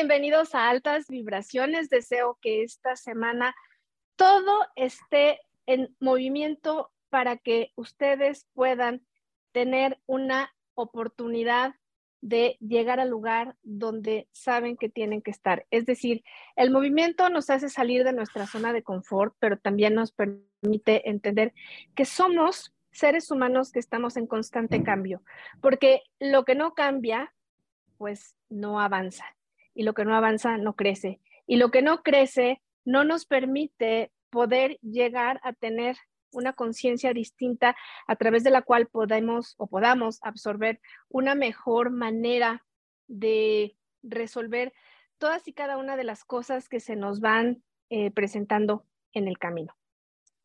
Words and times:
Bienvenidos 0.00 0.54
a 0.54 0.70
Altas 0.70 1.08
Vibraciones. 1.08 1.90
Deseo 1.90 2.38
que 2.40 2.62
esta 2.62 2.96
semana 2.96 3.54
todo 4.16 4.66
esté 4.74 5.40
en 5.66 5.94
movimiento 6.00 6.90
para 7.10 7.36
que 7.36 7.72
ustedes 7.76 8.46
puedan 8.54 9.02
tener 9.52 10.00
una 10.06 10.54
oportunidad 10.72 11.74
de 12.22 12.56
llegar 12.60 12.98
al 12.98 13.10
lugar 13.10 13.56
donde 13.62 14.26
saben 14.32 14.78
que 14.78 14.88
tienen 14.88 15.20
que 15.20 15.32
estar. 15.32 15.66
Es 15.70 15.84
decir, 15.84 16.24
el 16.56 16.70
movimiento 16.70 17.28
nos 17.28 17.50
hace 17.50 17.68
salir 17.68 18.02
de 18.02 18.14
nuestra 18.14 18.46
zona 18.46 18.72
de 18.72 18.82
confort, 18.82 19.34
pero 19.38 19.58
también 19.58 19.94
nos 19.94 20.12
permite 20.12 21.10
entender 21.10 21.52
que 21.94 22.06
somos 22.06 22.74
seres 22.90 23.30
humanos 23.30 23.70
que 23.70 23.80
estamos 23.80 24.16
en 24.16 24.26
constante 24.26 24.82
cambio, 24.82 25.22
porque 25.60 26.04
lo 26.18 26.46
que 26.46 26.54
no 26.54 26.72
cambia, 26.72 27.34
pues 27.98 28.34
no 28.48 28.80
avanza, 28.80 29.26
y 29.80 29.82
lo 29.82 29.94
que 29.94 30.04
no 30.04 30.14
avanza 30.14 30.58
no 30.58 30.74
crece, 30.76 31.20
y 31.46 31.56
lo 31.56 31.70
que 31.70 31.80
no 31.80 32.02
crece 32.02 32.60
no 32.84 33.02
nos 33.02 33.24
permite 33.24 34.12
poder 34.28 34.78
llegar 34.82 35.40
a 35.42 35.54
tener 35.54 35.96
una 36.32 36.52
conciencia 36.52 37.14
distinta 37.14 37.74
a 38.06 38.16
través 38.16 38.44
de 38.44 38.50
la 38.50 38.60
cual 38.60 38.88
podemos 38.88 39.54
o 39.56 39.68
podamos 39.68 40.18
absorber 40.20 40.82
una 41.08 41.34
mejor 41.34 41.88
manera 41.88 42.62
de 43.08 43.74
resolver 44.02 44.74
todas 45.16 45.48
y 45.48 45.54
cada 45.54 45.78
una 45.78 45.96
de 45.96 46.04
las 46.04 46.24
cosas 46.24 46.68
que 46.68 46.80
se 46.80 46.94
nos 46.94 47.20
van 47.20 47.62
eh, 47.88 48.10
presentando 48.10 48.84
en 49.14 49.28
el 49.28 49.38
camino. 49.38 49.74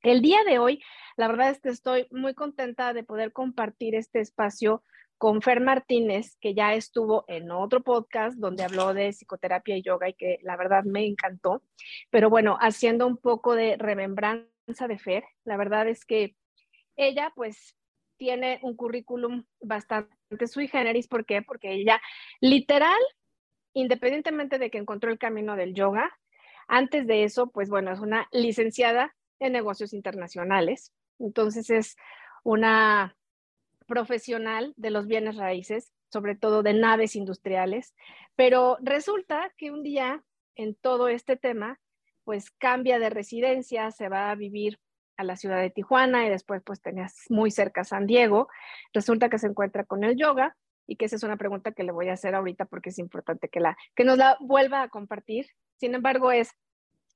El 0.01 0.21
día 0.21 0.45
de 0.45 0.59
hoy, 0.59 0.81
la 1.17 1.27
verdad 1.27 1.49
es 1.49 1.59
que 1.59 1.69
estoy 1.69 2.07
muy 2.09 2.35
contenta 2.35 2.93
de 2.93 3.03
poder 3.03 3.33
compartir 3.33 3.95
este 3.95 4.21
espacio 4.21 4.81
con 5.17 5.41
Fer 5.41 5.61
Martínez, 5.61 6.38
que 6.41 6.53
ya 6.53 6.73
estuvo 6.73 7.25
en 7.27 7.52
otro 7.52 7.81
podcast 7.81 8.38
donde 8.38 8.63
habló 8.63 8.94
de 8.94 9.09
psicoterapia 9.09 9.77
y 9.77 9.81
yoga 9.81 10.09
y 10.09 10.13
que 10.13 10.39
la 10.44 10.57
verdad 10.57 10.83
me 10.83 11.05
encantó. 11.05 11.63
Pero 12.09 12.30
bueno, 12.30 12.57
haciendo 12.59 13.07
un 13.07 13.17
poco 13.17 13.55
de 13.55 13.77
remembranza 13.77 14.88
de 14.88 14.97
Fer, 14.97 15.23
la 15.44 15.57
verdad 15.57 15.88
es 15.88 16.05
que 16.05 16.35
ella 16.95 17.31
pues 17.35 17.75
tiene 18.17 18.59
un 18.61 18.75
currículum 18.75 19.45
bastante 19.61 20.47
sui 20.47 20.67
generis. 20.67 21.07
¿Por 21.07 21.25
qué? 21.25 21.41
Porque 21.41 21.73
ella 21.73 22.02
literal, 22.41 23.00
independientemente 23.73 24.59
de 24.59 24.69
que 24.69 24.77
encontró 24.77 25.11
el 25.11 25.19
camino 25.19 25.55
del 25.55 25.73
yoga, 25.73 26.17
antes 26.67 27.05
de 27.07 27.23
eso, 27.23 27.47
pues 27.52 27.69
bueno, 27.69 27.91
es 27.91 28.00
una 28.00 28.27
licenciada 28.31 29.16
en 29.39 29.53
negocios 29.53 29.94
internacionales. 29.94 30.94
Entonces 31.19 31.69
es 31.69 31.95
una 32.44 33.16
profesional 33.86 34.73
de 34.78 34.91
los 34.91 35.08
bienes 35.08 35.36
raíces, 35.36 35.94
sobre 36.11 36.36
todo 36.36 36.64
de 36.64 36.73
naves 36.73 37.16
industriales, 37.16 37.94
pero 38.36 38.78
resulta 38.81 39.52
que 39.58 39.72
un 39.72 39.83
día 39.83 40.23
en 40.55 40.75
todo 40.75 41.08
este 41.08 41.36
tema, 41.36 41.80
pues 42.23 42.52
cambia 42.52 43.00
de 43.00 43.09
residencia, 43.09 43.91
se 43.91 44.09
va 44.09 44.31
a 44.31 44.36
vivir 44.36 44.80
a 45.17 45.23
la 45.23 45.36
ciudad 45.36 45.61
de 45.61 45.69
Tijuana 45.69 46.25
y 46.25 46.30
después 46.30 46.61
pues 46.66 46.81
tenías 46.81 47.25
muy 47.30 47.52
cerca 47.52 47.83
San 47.83 48.06
Diego, 48.06 48.50
resulta 48.94 49.30
que 49.30 49.39
se 49.39 49.47
encuentra 49.47 49.86
con 49.86 50.03
el 50.03 50.17
yoga 50.17 50.56
y 50.88 50.97
que 50.97 51.06
esa 51.06 51.16
es 51.16 51.23
una 51.23 51.38
pregunta 51.38 51.72
que 51.72 51.83
le 51.83 51.91
voy 51.91 52.09
a 52.09 52.13
hacer 52.13 52.36
ahorita 52.36 52.66
porque 52.66 52.89
es 52.89 53.00
importante 53.00 53.50
que, 53.50 53.59
la, 53.59 53.78
que 53.95 54.03
nos 54.03 54.17
la 54.17 54.38
vuelva 54.39 54.81
a 54.81 54.89
compartir. 54.89 55.47
Sin 55.78 55.95
embargo, 55.95 56.31
es 56.31 56.52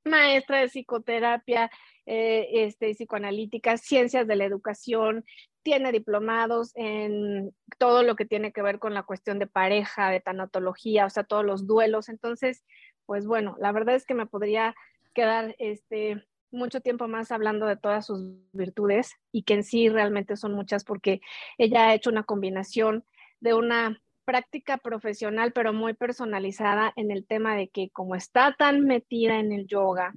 maestra 0.03 0.59
de 0.59 0.69
psicoterapia, 0.69 1.69
eh, 2.05 2.47
este, 2.53 2.91
psicoanalítica, 2.93 3.77
ciencias 3.77 4.27
de 4.27 4.35
la 4.35 4.45
educación, 4.45 5.25
tiene 5.63 5.91
diplomados 5.91 6.71
en 6.75 7.53
todo 7.77 8.03
lo 8.03 8.15
que 8.15 8.25
tiene 8.25 8.51
que 8.51 8.61
ver 8.61 8.79
con 8.79 8.93
la 8.93 9.03
cuestión 9.03 9.39
de 9.39 9.47
pareja, 9.47 10.09
de 10.09 10.21
tanatología, 10.21 11.05
o 11.05 11.09
sea, 11.09 11.23
todos 11.23 11.45
los 11.45 11.67
duelos. 11.67 12.09
Entonces, 12.09 12.63
pues 13.05 13.25
bueno, 13.25 13.55
la 13.59 13.71
verdad 13.71 13.95
es 13.95 14.05
que 14.05 14.13
me 14.13 14.25
podría 14.25 14.75
quedar 15.13 15.55
este, 15.59 16.23
mucho 16.51 16.81
tiempo 16.81 17.07
más 17.07 17.31
hablando 17.31 17.65
de 17.65 17.77
todas 17.77 18.05
sus 18.05 18.33
virtudes 18.53 19.13
y 19.31 19.43
que 19.43 19.55
en 19.55 19.63
sí 19.63 19.89
realmente 19.89 20.37
son 20.37 20.53
muchas 20.53 20.83
porque 20.83 21.21
ella 21.57 21.89
ha 21.89 21.93
hecho 21.93 22.09
una 22.09 22.23
combinación 22.23 23.05
de 23.39 23.53
una 23.53 24.01
práctica 24.29 24.77
profesional, 24.77 25.53
pero 25.53 25.73
muy 25.73 25.95
personalizada 25.95 26.93
en 26.95 27.09
el 27.09 27.25
tema 27.25 27.55
de 27.55 27.67
que 27.69 27.89
como 27.89 28.13
está 28.13 28.55
tan 28.55 28.81
metida 28.81 29.39
en 29.39 29.51
el 29.51 29.65
yoga, 29.65 30.13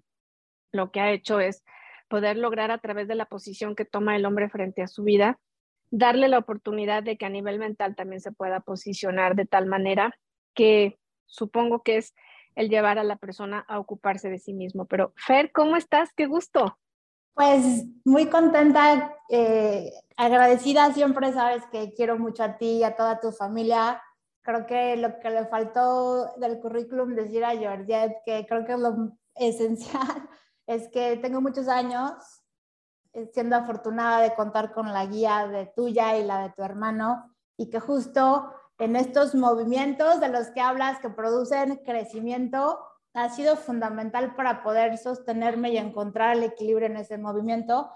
lo 0.71 0.91
que 0.91 1.01
ha 1.01 1.13
hecho 1.13 1.41
es 1.41 1.65
poder 2.09 2.37
lograr 2.37 2.71
a 2.71 2.77
través 2.77 3.09
de 3.09 3.15
la 3.15 3.25
posición 3.25 3.75
que 3.75 3.87
toma 3.87 4.15
el 4.15 4.27
hombre 4.27 4.51
frente 4.51 4.83
a 4.83 4.87
su 4.87 5.03
vida, 5.03 5.39
darle 5.91 6.29
la 6.29 6.37
oportunidad 6.37 7.03
de 7.03 7.17
que 7.17 7.25
a 7.25 7.31
nivel 7.31 7.59
mental 7.59 7.97
también 7.97 8.21
se 8.21 8.33
pueda 8.33 8.61
posicionar 8.61 9.35
de 9.35 9.47
tal 9.47 9.65
manera 9.65 10.15
que 10.55 10.99
supongo 11.25 11.83
que 11.83 11.97
es 11.97 12.15
el 12.55 12.69
llevar 12.69 12.99
a 12.99 13.05
la 13.05 13.17
persona 13.17 13.65
a 13.67 13.79
ocuparse 13.79 14.29
de 14.29 14.39
sí 14.39 14.53
mismo. 14.53 14.85
Pero 14.85 15.15
Fer, 15.17 15.53
¿cómo 15.53 15.77
estás? 15.77 16.11
Qué 16.15 16.27
gusto. 16.27 16.79
Pues 17.35 17.85
muy 18.05 18.27
contenta, 18.27 19.17
eh, 19.31 19.91
agradecida 20.17 20.93
siempre, 20.93 21.33
sabes 21.33 21.65
que 21.73 21.95
quiero 21.95 22.19
mucho 22.19 22.45
a 22.45 22.59
ti 22.59 22.79
y 22.79 22.85
a 22.85 22.95
toda 22.95 23.21
tu 23.21 23.33
familia. 23.33 24.03
Creo 24.43 24.67
que 24.67 24.97
lo 24.97 25.19
que 25.19 25.31
le 25.31 25.47
faltó 25.47 26.35
del 26.37 26.61
currículum 26.61 27.15
decir 27.15 27.45
a 27.45 27.57
Georgette, 27.57 28.19
que 28.27 28.47
creo 28.47 28.67
que 28.67 28.73
es 28.73 28.79
lo 28.79 29.13
esencial, 29.35 30.29
es 30.67 30.89
que 30.89 31.17
tengo 31.17 31.41
muchos 31.41 31.69
años 31.69 32.13
eh, 33.15 33.31
siendo 33.33 33.57
afortunada 33.57 34.21
de 34.21 34.35
contar 34.35 34.73
con 34.73 34.93
la 34.93 35.07
guía 35.07 35.49
de 35.49 35.67
tuya 35.67 36.17
y 36.17 36.25
la 36.25 36.43
de 36.43 36.51
tu 36.51 36.63
hermano 36.63 37.35
y 37.57 37.71
que 37.71 37.81
justo 37.81 38.53
en 38.79 38.97
estos 38.97 39.35
movimientos 39.35 40.21
de 40.21 40.29
los 40.29 40.49
que 40.51 40.61
hablas 40.61 40.99
que 40.99 41.09
producen 41.09 41.77
crecimiento 41.85 42.79
ha 43.15 43.29
sido 43.29 43.57
fundamental 43.57 44.35
para 44.35 44.63
poder 44.63 44.97
sostenerme 44.99 45.71
y 45.71 45.77
encontrar 45.77 46.37
el 46.37 46.45
equilibrio 46.45 46.87
en 46.87 46.97
ese 46.97 47.19
movimiento 47.19 47.91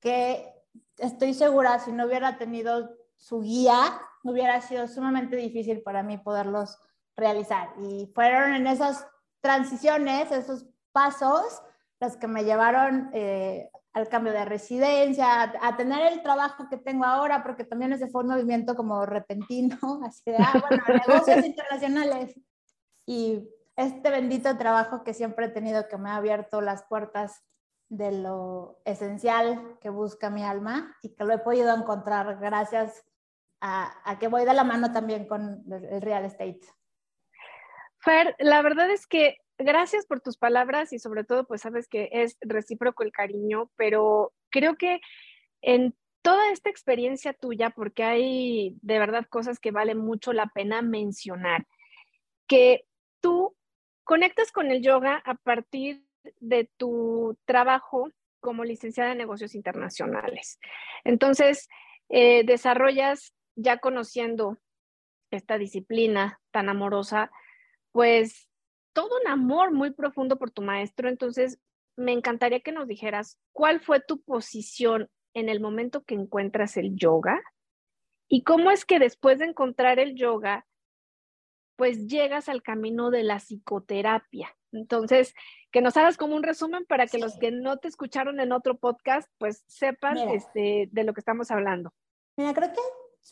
que 0.00 0.52
estoy 0.98 1.34
segura 1.34 1.78
si 1.78 1.92
no 1.92 2.06
hubiera 2.06 2.38
tenido 2.38 2.90
su 3.16 3.40
guía 3.40 4.00
hubiera 4.24 4.60
sido 4.60 4.88
sumamente 4.88 5.36
difícil 5.36 5.82
para 5.82 6.02
mí 6.02 6.18
poderlos 6.18 6.78
realizar 7.16 7.68
y 7.80 8.10
fueron 8.14 8.54
en 8.54 8.66
esas 8.66 9.06
transiciones 9.40 10.32
esos 10.32 10.66
pasos 10.92 11.62
los 12.00 12.16
que 12.16 12.26
me 12.26 12.44
llevaron 12.44 13.10
eh, 13.12 13.70
al 13.96 14.10
cambio 14.10 14.34
de 14.34 14.44
residencia, 14.44 15.42
a, 15.42 15.76
tener 15.78 16.12
el 16.12 16.22
trabajo 16.22 16.68
que 16.68 16.76
tengo 16.76 17.06
ahora, 17.06 17.42
porque 17.42 17.64
también 17.64 17.94
ese 17.94 18.08
fue 18.08 18.24
un 18.24 18.28
movimiento 18.28 18.76
como 18.76 19.06
repentino, 19.06 19.78
así 20.04 20.30
de, 20.30 20.36
ah, 20.38 20.62
bueno, 20.68 20.84
negocios 21.06 21.46
internacionales. 21.46 22.38
Y 23.06 23.48
este 23.76 24.10
bendito 24.10 24.56
trabajo 24.56 25.04
que 25.04 25.14
siempre 25.14 25.46
he 25.46 25.50
tenido, 25.50 25.88
que 25.88 25.98
me 25.98 26.10
ha 26.10 26.16
abierto 26.16 26.60
las 26.60 26.82
puertas 26.84 27.44
de 27.88 28.10
lo 28.10 28.80
esencial 28.84 29.78
que 29.80 29.90
busca 29.90 30.30
mi 30.30 30.42
alma 30.42 30.96
y 31.02 31.14
que 31.14 31.24
lo 31.24 31.34
he 31.34 31.38
podido 31.38 31.74
encontrar 31.74 32.38
gracias 32.40 33.04
a, 33.60 33.92
a 34.04 34.18
que 34.18 34.28
voy 34.28 34.44
de 34.44 34.54
la 34.54 34.64
mano 34.64 34.92
también 34.92 35.26
con 35.26 35.62
el 35.70 36.02
real 36.02 36.24
estate. 36.24 36.60
Fer, 37.98 38.34
la 38.38 38.62
verdad 38.62 38.90
es 38.90 39.06
que 39.06 39.38
gracias 39.58 40.06
por 40.06 40.20
tus 40.20 40.36
palabras 40.36 40.92
y 40.92 40.98
sobre 40.98 41.24
todo, 41.24 41.46
pues 41.46 41.62
sabes 41.62 41.88
que 41.88 42.08
es 42.12 42.36
recíproco 42.40 43.02
el 43.02 43.12
cariño, 43.12 43.70
pero 43.76 44.32
creo 44.50 44.76
que 44.76 45.00
en 45.62 45.94
toda 46.22 46.50
esta 46.50 46.70
experiencia 46.70 47.32
tuya, 47.32 47.70
porque 47.70 48.04
hay 48.04 48.76
de 48.82 48.98
verdad 48.98 49.26
cosas 49.28 49.60
que 49.60 49.70
vale 49.70 49.94
mucho 49.94 50.32
la 50.32 50.46
pena 50.46 50.82
mencionar, 50.82 51.66
que 52.46 52.84
tú 53.20 53.55
conectas 54.06 54.52
con 54.52 54.70
el 54.70 54.82
yoga 54.82 55.20
a 55.24 55.34
partir 55.34 56.02
de 56.38 56.70
tu 56.76 57.36
trabajo 57.44 58.10
como 58.40 58.64
licenciada 58.64 59.12
en 59.12 59.18
negocios 59.18 59.56
internacionales. 59.56 60.60
Entonces, 61.04 61.68
eh, 62.08 62.44
desarrollas 62.44 63.34
ya 63.56 63.78
conociendo 63.78 64.58
esta 65.32 65.58
disciplina 65.58 66.40
tan 66.52 66.68
amorosa, 66.68 67.32
pues 67.90 68.48
todo 68.92 69.10
un 69.20 69.28
amor 69.28 69.72
muy 69.72 69.90
profundo 69.90 70.38
por 70.38 70.52
tu 70.52 70.62
maestro, 70.62 71.08
entonces 71.08 71.58
me 71.96 72.12
encantaría 72.12 72.60
que 72.60 72.72
nos 72.72 72.86
dijeras 72.86 73.38
cuál 73.52 73.80
fue 73.80 74.00
tu 74.00 74.22
posición 74.22 75.10
en 75.34 75.48
el 75.48 75.60
momento 75.60 76.04
que 76.04 76.14
encuentras 76.14 76.76
el 76.76 76.94
yoga 76.94 77.42
y 78.28 78.44
cómo 78.44 78.70
es 78.70 78.84
que 78.84 79.00
después 79.00 79.40
de 79.40 79.46
encontrar 79.46 79.98
el 79.98 80.14
yoga, 80.14 80.64
pues 81.76 82.06
llegas 82.06 82.48
al 82.48 82.62
camino 82.62 83.10
de 83.10 83.22
la 83.22 83.38
psicoterapia. 83.38 84.54
Entonces, 84.72 85.34
que 85.70 85.80
nos 85.80 85.96
hagas 85.96 86.16
como 86.16 86.34
un 86.34 86.42
resumen 86.42 86.84
para 86.86 87.06
que 87.06 87.18
los 87.18 87.38
que 87.38 87.50
no 87.50 87.78
te 87.78 87.88
escucharon 87.88 88.40
en 88.40 88.52
otro 88.52 88.78
podcast, 88.78 89.30
pues 89.38 89.62
sepan 89.66 90.16
este, 90.16 90.88
de 90.90 91.04
lo 91.04 91.12
que 91.14 91.20
estamos 91.20 91.50
hablando. 91.50 91.92
Mira, 92.36 92.52
creo 92.54 92.72
que 92.72 92.80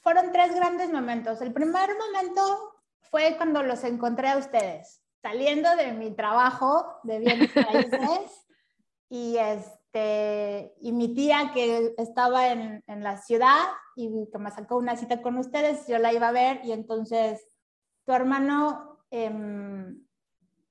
fueron 0.03 0.33
tres 0.33 0.55
grandes 0.55 0.93
momentos. 0.93 1.41
El 1.41 1.53
primer 1.53 1.91
momento 1.99 2.75
fue 3.11 3.37
cuando 3.37 3.63
los 3.63 3.85
encontré 3.85 4.29
a 4.29 4.39
ustedes 4.39 5.01
saliendo 5.23 5.75
de 5.77 5.93
mi 5.93 6.11
trabajo 6.11 6.99
de 7.03 7.19
bienes 7.19 7.55
raíces 7.55 8.47
y, 9.09 9.39
este, 9.39 10.75
y 10.83 10.93
mi 10.93 11.15
tía 11.15 11.51
que 11.55 11.95
estaba 11.97 12.49
en, 12.49 12.85
en, 12.87 13.03
la 13.03 13.17
ciudad 13.17 13.59
y 13.97 14.29
que 14.31 14.39
me 14.39 14.51
sacó 14.51 14.77
una 14.77 14.97
cita 14.97 15.23
con 15.23 15.39
ustedes, 15.39 15.87
yo 15.87 15.99
la 15.99 16.13
iba 16.13 16.29
a 16.29 16.33
ver 16.33 16.61
y 16.63 16.73
entonces 16.73 17.43
tu 18.05 18.13
hermano 18.13 19.01
em, 19.11 20.05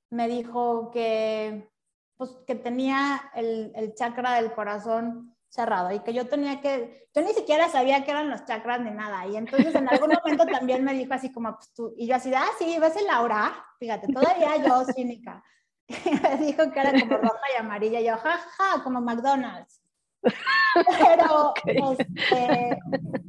me 0.10 0.28
dijo 0.28 0.92
que, 0.92 1.70
pues, 2.18 2.32
que 2.46 2.56
tenía 2.56 3.32
el, 3.36 3.72
el 3.76 3.96
chakra 3.96 4.34
del 4.34 4.54
corazón 4.54 5.34
cerrado 5.54 5.92
y 5.92 6.00
que 6.00 6.14
yo 6.14 6.28
tenía 6.28 6.62
que, 6.62 7.08
yo 7.14 7.22
ni 7.22 7.32
siquiera 7.34 7.70
sabía 7.70 8.04
que 8.04 8.10
eran 8.10 8.30
los 8.30 8.44
chakras 8.46 8.82
ni 8.82 8.90
nada. 8.90 9.28
Y 9.28 9.38
entonces 9.38 9.76
en 9.76 9.88
algún 9.88 10.10
momento 10.10 10.46
también 10.48 10.84
me 10.84 10.94
dijo 10.94 11.14
así 11.14 11.32
como, 11.32 11.56
pues 11.56 11.72
tú, 11.74 11.94
y 11.96 12.08
yo 12.08 12.16
así, 12.16 12.34
ah, 12.34 12.48
sí, 12.58 12.78
ves 12.80 12.96
el 12.96 13.10
aura, 13.10 13.54
fíjate, 13.78 14.12
todavía 14.12 14.58
yo 14.58 14.84
cínica. 14.94 15.44
Y 15.88 15.94
me 16.24 16.38
dijo 16.38 16.72
que 16.72 16.80
era 16.80 17.00
como 17.00 17.18
roja 17.18 17.42
y 17.54 17.60
amarilla, 17.60 18.00
y 18.00 18.06
yo, 18.06 18.18
jaja, 18.18 18.40
ja, 18.58 18.84
como 18.84 19.00
McDonald's. 19.02 19.82
Pero, 21.00 21.54
este, 21.66 22.80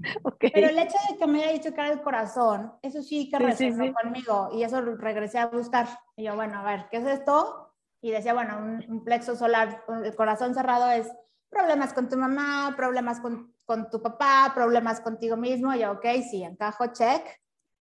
pero 0.39 0.69
el 0.69 0.79
hecho 0.79 0.97
de 1.11 1.19
que 1.19 1.27
me 1.27 1.43
haya 1.43 1.53
dicho 1.53 1.75
que 1.75 1.81
era 1.81 1.93
el 1.93 2.03
corazón, 2.03 2.73
eso 2.83 3.03
sí 3.03 3.29
que 3.29 3.39
resonó 3.39 3.93
conmigo 3.95 4.51
y 4.53 4.63
eso 4.63 4.81
regresé 4.81 5.39
a 5.39 5.47
buscar. 5.47 5.89
Y 6.17 6.25
yo, 6.25 6.35
bueno, 6.35 6.59
a 6.59 6.65
ver, 6.65 6.87
¿qué 6.91 6.99
es 6.99 7.07
esto? 7.07 7.73
Y 8.01 8.11
decía, 8.11 8.35
bueno, 8.35 8.59
un, 8.59 8.85
un 8.89 9.05
plexo 9.05 9.35
solar, 9.35 9.85
el 10.05 10.15
corazón 10.15 10.55
cerrado 10.55 10.91
es 10.91 11.11
problemas 11.55 11.95
con 11.95 12.09
tu 12.09 12.17
mamá, 12.17 12.75
problemas 12.77 13.21
con, 13.21 13.55
con 13.65 13.89
tu 13.89 14.03
papá, 14.03 14.53
problemas 14.55 15.01
contigo 15.01 15.37
mismo. 15.37 15.73
Y 15.73 15.81
yo, 15.81 15.93
ok, 15.93 16.07
sí, 16.29 16.43
encajo, 16.43 16.89
check. 16.89 17.25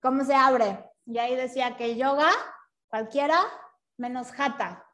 ¿Cómo 0.03 0.25
se 0.25 0.35
abre? 0.35 0.85
Y 1.07 1.19
ahí 1.19 1.37
decía 1.37 1.77
que 1.77 1.97
yoga, 1.97 2.31
cualquiera, 2.89 3.39
menos 3.97 4.33
jata. 4.33 4.85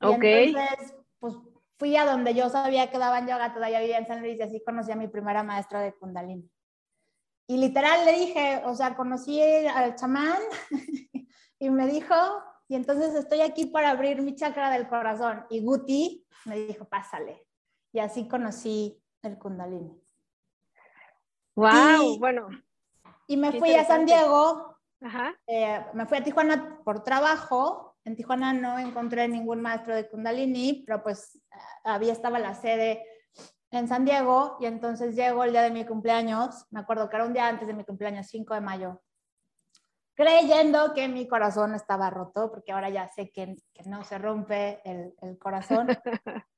Y 0.00 0.06
ok. 0.06 0.24
Entonces, 0.24 0.94
pues 1.18 1.34
fui 1.78 1.96
a 1.96 2.04
donde 2.04 2.34
yo 2.34 2.48
sabía 2.48 2.90
que 2.90 2.98
daban 2.98 3.26
yoga, 3.26 3.52
todavía 3.52 3.80
vivía 3.80 3.98
en 3.98 4.06
San 4.06 4.20
Luis 4.20 4.38
y 4.38 4.42
así 4.42 4.62
conocí 4.64 4.92
a 4.92 4.96
mi 4.96 5.08
primera 5.08 5.42
maestra 5.42 5.80
de 5.80 5.94
Kundalini. 5.94 6.50
Y 7.46 7.58
literal 7.58 8.04
le 8.06 8.12
dije, 8.12 8.62
o 8.64 8.74
sea, 8.74 8.96
conocí 8.96 9.40
al 9.42 9.96
chamán 9.96 10.38
y 11.58 11.70
me 11.70 11.86
dijo, 11.86 12.14
y 12.68 12.74
entonces 12.74 13.14
estoy 13.14 13.42
aquí 13.42 13.66
para 13.66 13.90
abrir 13.90 14.22
mi 14.22 14.34
chakra 14.34 14.70
del 14.70 14.88
corazón. 14.88 15.44
Y 15.50 15.60
Guti 15.60 16.26
me 16.46 16.56
dijo, 16.56 16.86
pásale. 16.86 17.46
Y 17.92 17.98
así 17.98 18.26
conocí 18.26 19.00
el 19.22 19.38
Kundalini. 19.38 20.00
¡Wow! 21.54 22.18
bueno. 22.18 22.48
Y 23.26 23.36
me 23.36 23.52
fui 23.52 23.74
a 23.74 23.84
San 23.84 24.04
Diego, 24.04 24.76
eh, 25.46 25.84
me 25.94 26.06
fui 26.06 26.18
a 26.18 26.24
Tijuana 26.24 26.80
por 26.84 27.02
trabajo. 27.04 27.96
En 28.04 28.16
Tijuana 28.16 28.52
no 28.52 28.78
encontré 28.78 29.28
ningún 29.28 29.62
maestro 29.62 29.94
de 29.94 30.08
Kundalini, 30.08 30.82
pero 30.86 31.02
pues 31.02 31.36
eh, 31.36 31.40
había 31.84 32.12
estaba 32.12 32.38
la 32.38 32.54
sede 32.54 33.02
en 33.78 33.88
San 33.88 34.04
Diego 34.04 34.56
y 34.60 34.66
entonces 34.66 35.14
llegó 35.14 35.44
el 35.44 35.52
día 35.52 35.62
de 35.62 35.70
mi 35.70 35.84
cumpleaños, 35.84 36.66
me 36.70 36.80
acuerdo 36.80 37.08
que 37.08 37.16
era 37.16 37.24
un 37.26 37.32
día 37.32 37.48
antes 37.48 37.66
de 37.66 37.74
mi 37.74 37.84
cumpleaños, 37.84 38.26
5 38.28 38.54
de 38.54 38.60
mayo, 38.60 39.02
creyendo 40.14 40.94
que 40.94 41.08
mi 41.08 41.26
corazón 41.26 41.74
estaba 41.74 42.10
roto, 42.10 42.50
porque 42.50 42.72
ahora 42.72 42.90
ya 42.90 43.08
sé 43.08 43.30
que, 43.30 43.56
que 43.72 43.82
no 43.88 44.04
se 44.04 44.18
rompe 44.18 44.80
el, 44.84 45.14
el 45.20 45.38
corazón. 45.38 45.88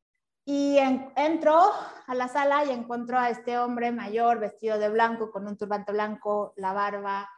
Y 0.49 0.79
entro 0.79 1.61
a 2.07 2.15
la 2.15 2.29
sala 2.29 2.65
y 2.65 2.71
encuentro 2.71 3.19
a 3.19 3.31
este 3.31 3.59
hombre 3.59 3.91
mayor 3.91 4.39
vestido 4.39 4.79
de 4.79 4.89
blanco, 4.89 5.33
con 5.33 5.49
un 5.49 5.57
turbante 5.57 5.91
blanco, 5.91 6.53
la 6.55 6.73
barba, 6.73 7.29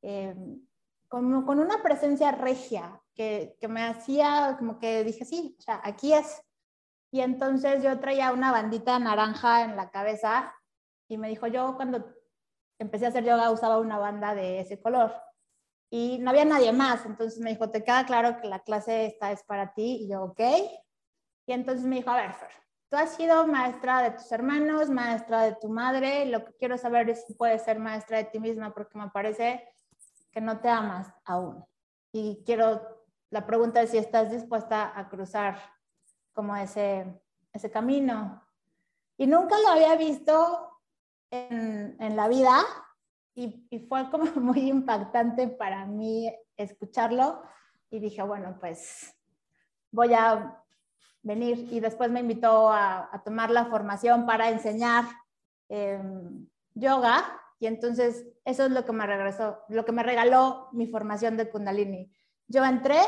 em, 0.00 0.66
con, 1.06 1.44
con, 1.44 1.58
una 1.58 1.82
presencia 1.82 2.32
regia 2.32 3.02
que, 3.14 3.58
que, 3.60 3.68
me 3.68 3.82
hacía 3.82 4.56
como 4.58 4.78
que 4.78 5.04
dije, 5.04 5.26
sí, 5.26 5.54
o 5.58 5.60
sea, 5.60 5.78
aquí 5.84 6.14
es. 6.14 6.42
Y 7.14 7.20
entonces 7.20 7.80
yo 7.80 8.00
traía 8.00 8.32
una 8.32 8.50
bandita 8.50 8.98
naranja 8.98 9.62
en 9.62 9.76
la 9.76 9.88
cabeza 9.88 10.52
y 11.08 11.16
me 11.16 11.28
dijo, 11.28 11.46
yo 11.46 11.76
cuando 11.76 12.12
empecé 12.80 13.06
a 13.06 13.10
hacer 13.10 13.22
yoga 13.22 13.52
usaba 13.52 13.78
una 13.78 13.98
banda 13.98 14.34
de 14.34 14.58
ese 14.58 14.82
color 14.82 15.14
y 15.90 16.18
no 16.18 16.30
había 16.30 16.44
nadie 16.44 16.72
más. 16.72 17.06
Entonces 17.06 17.38
me 17.38 17.50
dijo, 17.50 17.70
¿te 17.70 17.84
queda 17.84 18.04
claro 18.04 18.40
que 18.40 18.48
la 18.48 18.64
clase 18.64 19.06
esta 19.06 19.30
es 19.30 19.44
para 19.44 19.74
ti? 19.74 19.98
Y 20.00 20.08
yo, 20.08 20.24
ok. 20.24 20.40
Y 21.46 21.52
entonces 21.52 21.86
me 21.86 21.94
dijo, 21.94 22.10
a 22.10 22.16
ver, 22.16 22.32
Fer, 22.32 22.50
tú 22.88 22.96
has 22.96 23.14
sido 23.14 23.46
maestra 23.46 24.02
de 24.02 24.10
tus 24.10 24.32
hermanos, 24.32 24.90
maestra 24.90 25.42
de 25.42 25.54
tu 25.54 25.68
madre, 25.68 26.26
lo 26.26 26.44
que 26.44 26.54
quiero 26.54 26.76
saber 26.76 27.08
es 27.10 27.24
si 27.28 27.34
puedes 27.34 27.62
ser 27.62 27.78
maestra 27.78 28.16
de 28.16 28.24
ti 28.24 28.40
misma 28.40 28.74
porque 28.74 28.98
me 28.98 29.08
parece 29.10 29.72
que 30.32 30.40
no 30.40 30.58
te 30.58 30.68
amas 30.68 31.14
aún. 31.24 31.64
Y 32.10 32.42
quiero, 32.44 33.06
la 33.30 33.46
pregunta 33.46 33.82
es 33.82 33.90
si 33.90 33.98
estás 33.98 34.32
dispuesta 34.32 34.98
a 34.98 35.08
cruzar 35.08 35.73
como 36.34 36.54
ese, 36.56 37.20
ese 37.52 37.70
camino. 37.70 38.42
Y 39.16 39.26
nunca 39.26 39.58
lo 39.60 39.68
había 39.68 39.96
visto 39.96 40.80
en, 41.30 41.96
en 41.98 42.16
la 42.16 42.28
vida 42.28 42.64
y, 43.34 43.86
fue 43.88 44.10
como 44.10 44.24
muy 44.40 44.68
impactante 44.68 45.48
para 45.48 45.86
mí 45.86 46.32
escucharlo 46.56 47.42
y 47.90 47.98
dije, 47.98 48.22
bueno, 48.22 48.56
pues 48.60 49.14
voy 49.90 50.14
a 50.14 50.60
venir 51.22 51.68
y 51.72 51.80
después 51.80 52.10
me 52.10 52.20
invitó 52.20 52.70
a, 52.70 53.22
tomar 53.24 53.50
la 53.50 53.66
formación 53.66 54.26
para 54.26 54.48
enseñar 54.50 55.04
em, 55.68 56.46
yoga 56.74 57.24
y 57.58 57.66
entonces 57.66 58.26
eso 58.44 58.66
es 58.66 58.70
lo 58.72 58.84
que 58.84 58.92
me 58.92 59.06
regresó, 59.06 59.60
lo 59.68 59.84
que 59.84 59.92
me 59.92 60.02
regaló 60.02 60.68
mi 60.72 60.86
formación 60.86 61.36
de 61.36 61.48
Kundalini. 61.50 62.12
Yo 62.46 62.64
entré 62.64 63.00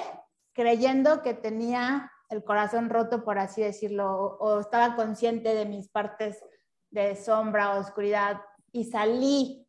creyendo 0.52 1.22
que 1.22 1.34
tenía 1.34 2.10
el 2.28 2.44
corazón 2.44 2.90
roto, 2.90 3.24
por 3.24 3.38
así 3.38 3.62
decirlo, 3.62 4.36
o, 4.40 4.60
estaba 4.60 4.96
consciente 4.96 5.54
de 5.54 5.66
mis 5.66 5.88
partes 5.88 6.42
de 6.90 7.14
sombra 7.16 7.74
o 7.74 7.80
oscuridad 7.80 8.40
y 8.72 8.84
salí 8.84 9.66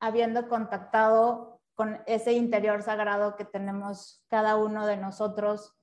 habiendo 0.00 0.48
contactado 0.48 1.60
con 1.74 2.00
ese 2.06 2.32
interior 2.32 2.82
sagrado 2.82 3.36
que 3.36 3.44
tenemos 3.44 4.24
cada 4.28 4.56
uno 4.56 4.86
de 4.86 4.96
nosotros 4.96 5.74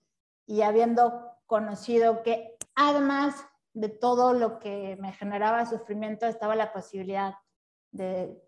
y 0.45 0.61
habiendo 0.61 1.31
conocido 1.45 2.23
que 2.23 2.57
además 2.75 3.45
de 3.73 3.89
todo 3.89 4.33
lo 4.33 4.59
que 4.59 4.97
me 4.99 5.13
generaba 5.13 5.65
sufrimiento 5.65 6.25
estaba 6.25 6.55
la 6.55 6.73
posibilidad 6.73 7.35
de, 7.91 8.39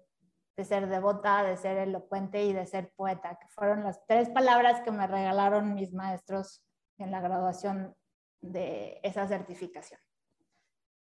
de, 0.55 0.65
ser 0.65 0.87
devota, 0.87 1.43
de 1.43 1.57
ser 1.57 1.77
elocuente 1.77 2.43
y 2.43 2.53
de 2.53 2.65
ser 2.65 2.91
poeta, 2.95 3.37
que 3.39 3.47
fueron 3.49 3.83
las 3.83 4.05
tres 4.05 4.29
palabras 4.29 4.81
que 4.81 4.91
me 4.91 5.07
regalaron 5.07 5.73
mis 5.73 5.93
maestros 5.93 6.63
en 6.97 7.11
la 7.11 7.21
graduación 7.21 7.95
de 8.41 8.99
esa 9.03 9.27
certificación. 9.27 9.99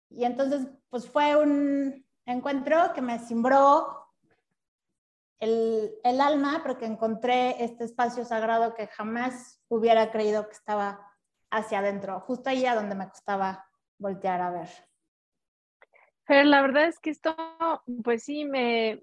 Y 0.10 0.24
entonces, 0.25 0.67
pues 0.89 1.10
fue 1.10 1.36
un 1.36 2.05
encuentro 2.25 2.93
que 2.93 3.01
me 3.01 3.19
cimbró 3.19 4.08
el, 5.39 5.91
el 6.03 6.22
alma, 6.22 6.62
porque 6.63 6.86
encontré 6.86 7.63
este 7.63 7.86
espacio 7.86 8.25
sagrado 8.25 8.74
que 8.74 8.88
jamás 8.88 9.62
hubiera 9.69 10.12
creído 10.12 10.48
que 10.48 10.53
estaba 10.53 11.10
hacia 11.51 11.79
adentro, 11.79 12.19
justo 12.22 12.50
ahí 12.50 12.65
a 12.65 12.75
donde 12.75 12.96
me 12.96 13.10
costaba 13.10 13.65
voltear 13.98 14.41
a 14.41 14.51
ver. 14.51 14.69
Pero 16.29 16.43
la 16.43 16.62
verdad 16.62 16.86
es 16.86 17.00
que 17.00 17.10
esto, 17.10 17.36
pues 18.03 18.24
sí, 18.24 18.46
me, 18.46 19.00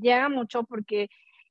llega 0.00 0.30
mucho 0.30 0.64
porque 0.64 1.10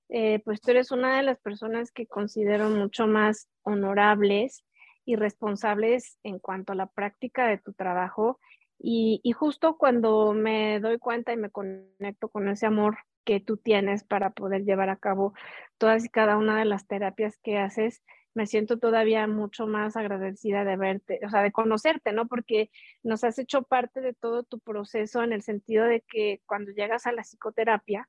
eh, 0.09 0.41
pues 0.43 0.59
tú 0.59 0.71
eres 0.71 0.89
una 0.91 1.17
de 1.17 1.23
las 1.23 1.39
personas 1.39 1.91
que 1.91 2.07
considero 2.07 2.69
mucho 2.69 3.05
más 3.05 3.47
honorables 3.61 4.63
y 5.09 5.15
responsables 5.15 6.19
en 6.21 6.37
cuanto 6.37 6.71
a 6.71 6.75
la 6.75 6.85
práctica 6.85 7.47
de 7.47 7.57
tu 7.57 7.73
trabajo. 7.73 8.39
Y, 8.77 9.19
justo 9.33 9.75
cuando 9.75 10.33
me 10.33 10.79
doy 10.79 10.99
cuenta 10.99 11.33
y 11.33 11.37
me 11.37 11.49
conecto 11.49 12.29
con 12.29 12.47
ese 12.47 12.67
amor 12.67 12.99
que 13.25 13.39
tú 13.39 13.57
tienes 13.57 14.03
para 14.03 14.29
poder 14.29 14.65
llevar 14.65 14.89
a 14.89 14.97
cabo 14.97 15.33
todas 15.79 16.05
y 16.05 16.09
cada 16.09 16.37
una 16.37 16.59
de 16.59 16.65
las 16.65 16.85
terapias 16.85 17.39
que 17.39 17.57
haces, 17.57 18.03
me 18.35 18.45
siento 18.45 18.77
todavía 18.77 19.25
mucho 19.25 19.65
más 19.65 19.97
agradecida 19.97 20.63
de 20.63 20.77
verte, 20.77 21.19
o 21.25 21.29
sea, 21.31 21.41
de 21.41 21.51
conocerte, 21.51 22.13
¿no? 22.13 22.27
Porque 22.27 22.69
nos 23.01 23.23
has 23.23 23.39
hecho 23.39 23.63
parte 23.63 24.01
de 24.01 24.13
todo 24.13 24.43
tu 24.43 24.59
proceso 24.59 25.23
en 25.23 25.33
el 25.33 25.41
sentido 25.41 25.85
de 25.85 26.01
que 26.01 26.41
cuando 26.45 26.71
llegas 26.71 27.07
a 27.07 27.13
la 27.13 27.23
psicoterapia, 27.23 28.07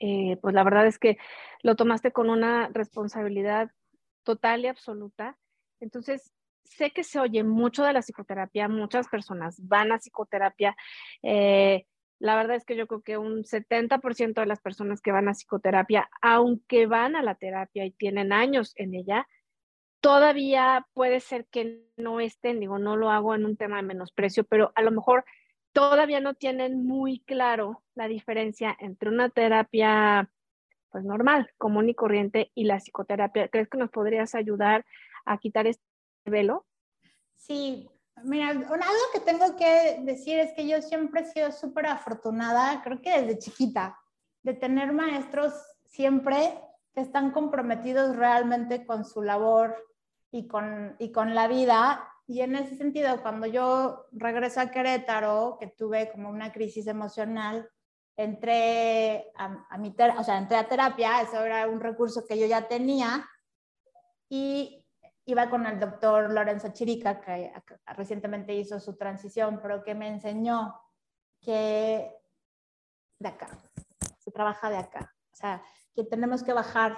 eh, 0.00 0.38
pues 0.40 0.54
la 0.54 0.64
verdad 0.64 0.86
es 0.86 0.98
que 0.98 1.18
lo 1.62 1.76
tomaste 1.76 2.12
con 2.12 2.30
una 2.30 2.70
responsabilidad 2.72 3.70
total 4.22 4.64
y 4.64 4.68
absoluta. 4.68 5.36
Entonces, 5.80 6.32
sé 6.64 6.90
que 6.90 7.04
se 7.04 7.20
oye 7.20 7.44
mucho 7.44 7.84
de 7.84 7.92
la 7.92 8.02
psicoterapia, 8.02 8.68
muchas 8.68 9.08
personas 9.08 9.56
van 9.66 9.92
a 9.92 9.98
psicoterapia. 9.98 10.76
Eh, 11.22 11.86
la 12.18 12.36
verdad 12.36 12.56
es 12.56 12.64
que 12.64 12.76
yo 12.76 12.86
creo 12.86 13.02
que 13.02 13.16
un 13.16 13.44
70% 13.44 14.40
de 14.40 14.46
las 14.46 14.60
personas 14.60 15.00
que 15.00 15.12
van 15.12 15.28
a 15.28 15.34
psicoterapia, 15.34 16.10
aunque 16.20 16.86
van 16.86 17.16
a 17.16 17.22
la 17.22 17.36
terapia 17.36 17.84
y 17.84 17.92
tienen 17.92 18.32
años 18.32 18.72
en 18.76 18.94
ella, 18.94 19.26
todavía 20.00 20.86
puede 20.94 21.20
ser 21.20 21.46
que 21.46 21.84
no 21.96 22.20
estén, 22.20 22.60
digo, 22.60 22.78
no 22.78 22.96
lo 22.96 23.10
hago 23.10 23.34
en 23.34 23.44
un 23.44 23.56
tema 23.56 23.76
de 23.76 23.82
menosprecio, 23.82 24.44
pero 24.44 24.72
a 24.74 24.82
lo 24.82 24.90
mejor 24.90 25.24
todavía 25.72 26.20
no 26.20 26.34
tienen 26.34 26.84
muy 26.84 27.20
claro 27.20 27.82
la 27.94 28.08
diferencia 28.08 28.76
entre 28.80 29.10
una 29.10 29.28
terapia 29.28 30.30
pues 30.90 31.04
normal, 31.04 31.50
común 31.58 31.88
y 31.88 31.94
corriente 31.94 32.50
y 32.54 32.64
la 32.64 32.78
psicoterapia. 32.78 33.48
¿Crees 33.48 33.68
que 33.68 33.78
nos 33.78 33.90
podrías 33.90 34.34
ayudar 34.34 34.86
a 35.30 35.38
quitar 35.38 35.66
este 35.66 35.82
velo? 36.26 36.66
Sí, 37.36 37.88
Mira, 38.24 38.48
algo 38.48 38.66
que 39.12 39.20
tengo 39.20 39.56
que 39.56 40.00
decir 40.02 40.38
es 40.38 40.52
que 40.52 40.66
yo 40.66 40.80
siempre 40.82 41.22
he 41.22 41.24
sido 41.24 41.52
súper 41.52 41.86
afortunada, 41.86 42.82
creo 42.82 43.00
que 43.00 43.20
desde 43.20 43.38
chiquita, 43.38 43.98
de 44.42 44.54
tener 44.54 44.92
maestros 44.92 45.52
siempre 45.84 46.60
que 46.94 47.00
están 47.00 47.30
comprometidos 47.30 48.16
realmente 48.16 48.86
con 48.86 49.04
su 49.04 49.22
labor 49.22 49.76
y 50.30 50.48
con, 50.48 50.96
y 50.98 51.12
con 51.12 51.34
la 51.34 51.48
vida. 51.48 52.08
Y 52.26 52.40
en 52.40 52.56
ese 52.56 52.76
sentido, 52.76 53.22
cuando 53.22 53.46
yo 53.46 54.06
regreso 54.12 54.60
a 54.60 54.70
Querétaro, 54.70 55.56
que 55.58 55.68
tuve 55.68 56.10
como 56.10 56.28
una 56.28 56.52
crisis 56.52 56.86
emocional, 56.86 57.68
entré 58.16 59.30
a, 59.36 59.66
a 59.70 59.78
mi 59.78 59.94
o 60.18 60.24
sea, 60.24 60.38
entré 60.38 60.56
a 60.56 60.68
terapia, 60.68 61.22
eso 61.22 61.42
era 61.44 61.68
un 61.68 61.80
recurso 61.80 62.24
que 62.26 62.38
yo 62.38 62.46
ya 62.46 62.66
tenía, 62.66 63.26
y 64.28 64.84
iba 65.28 65.50
con 65.50 65.66
el 65.66 65.78
doctor 65.78 66.32
Lorenzo 66.32 66.68
Chirica, 66.72 67.20
que 67.20 67.52
recientemente 67.94 68.54
hizo 68.54 68.80
su 68.80 68.96
transición, 68.96 69.60
pero 69.62 69.84
que 69.84 69.94
me 69.94 70.08
enseñó 70.08 70.80
que 71.40 72.10
de 73.18 73.28
acá, 73.28 73.48
se 74.18 74.30
trabaja 74.30 74.70
de 74.70 74.78
acá, 74.78 75.14
o 75.30 75.36
sea, 75.36 75.62
que 75.94 76.04
tenemos 76.04 76.42
que 76.42 76.54
bajar 76.54 76.96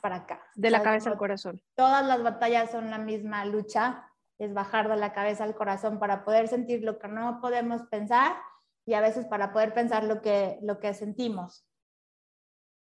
para 0.00 0.16
acá. 0.16 0.42
De 0.56 0.70
la 0.70 0.82
cabeza 0.82 1.10
al 1.10 1.16
corazón. 1.16 1.62
Todas 1.76 2.04
las 2.04 2.22
batallas 2.24 2.72
son 2.72 2.90
la 2.90 2.98
misma 2.98 3.44
lucha, 3.44 4.10
es 4.38 4.52
bajar 4.52 4.88
de 4.88 4.96
la 4.96 5.12
cabeza 5.12 5.44
al 5.44 5.54
corazón 5.54 6.00
para 6.00 6.24
poder 6.24 6.48
sentir 6.48 6.82
lo 6.82 6.98
que 6.98 7.06
no 7.06 7.40
podemos 7.40 7.82
pensar 7.82 8.36
y 8.84 8.94
a 8.94 9.00
veces 9.00 9.26
para 9.26 9.52
poder 9.52 9.72
pensar 9.72 10.02
lo 10.02 10.20
que, 10.20 10.58
lo 10.62 10.80
que 10.80 10.92
sentimos. 10.92 11.64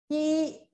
Y 0.10 0.68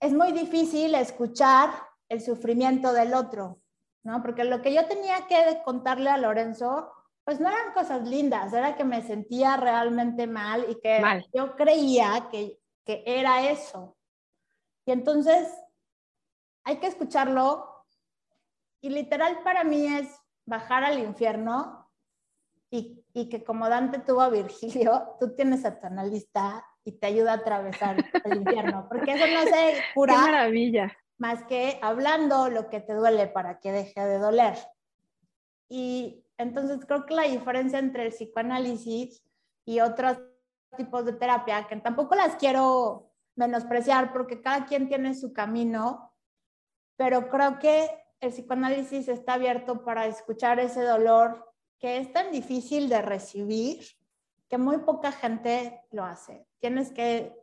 es 0.00 0.14
muy 0.14 0.32
difícil 0.32 0.94
escuchar 0.94 1.70
el 2.08 2.20
sufrimiento 2.20 2.92
del 2.92 3.14
otro, 3.14 3.60
¿no? 4.04 4.22
Porque 4.22 4.44
lo 4.44 4.62
que 4.62 4.72
yo 4.72 4.86
tenía 4.86 5.26
que 5.26 5.60
contarle 5.64 6.10
a 6.10 6.18
Lorenzo, 6.18 6.92
pues 7.24 7.40
no 7.40 7.48
eran 7.48 7.72
cosas 7.74 8.06
lindas, 8.06 8.52
era 8.52 8.76
que 8.76 8.84
me 8.84 9.02
sentía 9.02 9.56
realmente 9.56 10.26
mal 10.26 10.66
y 10.68 10.80
que 10.80 11.02
yo 11.34 11.56
creía 11.56 12.28
que, 12.30 12.58
que 12.84 13.02
era 13.06 13.50
eso. 13.50 13.96
Y 14.86 14.92
entonces 14.92 15.52
hay 16.64 16.76
que 16.76 16.86
escucharlo 16.86 17.84
y 18.80 18.90
literal 18.90 19.42
para 19.42 19.64
mí 19.64 19.86
es 19.86 20.08
bajar 20.44 20.84
al 20.84 21.00
infierno 21.00 21.90
y, 22.70 23.04
y, 23.12 23.28
que 23.28 23.42
como 23.42 23.68
Dante 23.68 24.00
tuvo 24.00 24.20
a 24.20 24.28
Virgilio, 24.28 25.16
tú 25.20 25.34
tienes 25.34 25.64
a 25.64 25.78
tu 25.78 25.86
analista 25.86 26.64
y 26.84 26.92
te 26.92 27.06
ayuda 27.06 27.32
a 27.32 27.36
atravesar 27.36 27.96
el 28.24 28.38
infierno, 28.38 28.86
porque 28.88 29.12
eso 29.12 29.26
no 29.26 29.42
se 29.42 29.82
cura. 29.94 30.14
Qué 30.14 30.20
maravilla 30.20 30.96
más 31.18 31.44
que 31.44 31.78
hablando 31.82 32.48
lo 32.48 32.68
que 32.68 32.80
te 32.80 32.94
duele 32.94 33.26
para 33.26 33.58
que 33.60 33.72
deje 33.72 34.04
de 34.04 34.18
doler. 34.18 34.56
Y 35.68 36.24
entonces 36.38 36.84
creo 36.86 37.06
que 37.06 37.14
la 37.14 37.22
diferencia 37.22 37.78
entre 37.78 38.06
el 38.06 38.12
psicoanálisis 38.12 39.22
y 39.64 39.80
otros 39.80 40.18
tipos 40.76 41.04
de 41.04 41.14
terapia, 41.14 41.66
que 41.66 41.76
tampoco 41.76 42.14
las 42.14 42.36
quiero 42.36 43.12
menospreciar 43.34 44.12
porque 44.12 44.42
cada 44.42 44.66
quien 44.66 44.88
tiene 44.88 45.14
su 45.14 45.32
camino, 45.32 46.12
pero 46.96 47.28
creo 47.28 47.58
que 47.58 47.90
el 48.20 48.30
psicoanálisis 48.30 49.08
está 49.08 49.34
abierto 49.34 49.84
para 49.84 50.06
escuchar 50.06 50.58
ese 50.60 50.82
dolor 50.82 51.52
que 51.78 51.98
es 51.98 52.12
tan 52.12 52.30
difícil 52.30 52.88
de 52.88 53.02
recibir 53.02 53.84
que 54.48 54.58
muy 54.58 54.78
poca 54.78 55.12
gente 55.12 55.82
lo 55.90 56.04
hace. 56.04 56.46
Tienes 56.60 56.90
que, 56.90 57.36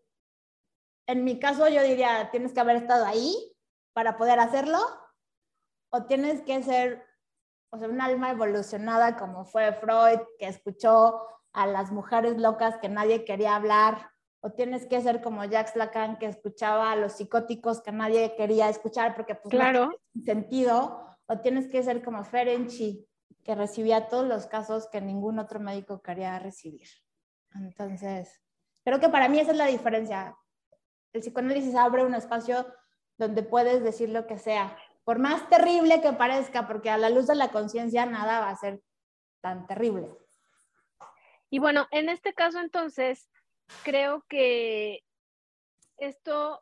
en 1.08 1.24
mi 1.24 1.40
caso 1.40 1.68
yo 1.68 1.84
diría, 1.84 2.30
tienes 2.32 2.54
que 2.54 2.60
haber 2.60 2.78
estado 2.78 3.06
ahí 3.06 3.53
para 3.94 4.18
poder 4.18 4.40
hacerlo? 4.40 4.80
¿O 5.90 6.04
tienes 6.06 6.42
que 6.42 6.62
ser 6.64 7.06
o 7.72 7.78
sea, 7.78 7.88
un 7.88 8.02
alma 8.02 8.32
evolucionada 8.32 9.16
como 9.18 9.46
fue 9.46 9.74
Freud, 9.74 10.20
que 10.38 10.48
escuchó 10.48 11.28
a 11.54 11.68
las 11.68 11.92
mujeres 11.92 12.38
locas 12.38 12.78
que 12.78 12.90
nadie 12.90 13.26
quería 13.26 13.56
hablar? 13.56 14.12
¿O 14.42 14.52
tienes 14.52 14.86
que 14.86 15.02
ser 15.02 15.22
como 15.22 15.46
Jacques 15.46 15.76
Lacan, 15.76 16.18
que 16.18 16.26
escuchaba 16.26 16.92
a 16.92 16.96
los 16.96 17.14
psicóticos 17.14 17.82
que 17.82 17.92
nadie 17.92 18.36
quería 18.36 18.70
escuchar 18.70 19.16
porque 19.16 19.36
pues 19.36 19.52
claro. 19.52 19.88
no 20.16 20.24
sentido? 20.26 21.08
¿O 21.28 21.40
tienes 21.40 21.68
que 21.70 21.82
ser 21.82 22.04
como 22.04 22.26
Ferenczi, 22.26 23.08
que 23.44 23.56
recibía 23.56 24.10
todos 24.10 24.28
los 24.28 24.48
casos 24.48 24.90
que 24.90 25.00
ningún 25.00 25.40
otro 25.40 25.60
médico 25.60 26.02
quería 26.02 26.38
recibir? 26.40 26.88
Entonces, 27.56 28.42
creo 28.84 29.00
que 29.00 29.10
para 29.10 29.30
mí 29.30 29.40
esa 29.40 29.52
es 29.52 29.58
la 29.58 29.68
diferencia. 29.68 30.36
El 31.14 31.22
psicoanálisis 31.22 31.76
abre 31.76 32.04
un 32.04 32.16
espacio 32.16 32.66
donde 33.18 33.44
puedes 33.44 33.84
decir 33.84 34.10
lo 34.10 34.28
que 34.28 34.38
sea, 34.38 34.78
por 35.04 35.20
más 35.20 35.50
terrible 35.50 36.02
que 36.02 36.14
parezca, 36.14 36.68
porque 36.68 36.90
a 36.90 36.98
la 36.98 37.10
luz 37.10 37.28
de 37.28 37.36
la 37.36 37.50
conciencia 37.50 38.06
nada 38.06 38.40
va 38.40 38.50
a 38.50 38.56
ser 38.56 38.82
tan 39.42 39.68
terrible. 39.68 40.10
Y 41.50 41.60
bueno, 41.60 41.88
en 41.92 42.10
este 42.10 42.34
caso 42.34 42.60
entonces, 42.60 43.30
creo 43.84 44.24
que 44.28 45.04
esto 45.98 46.62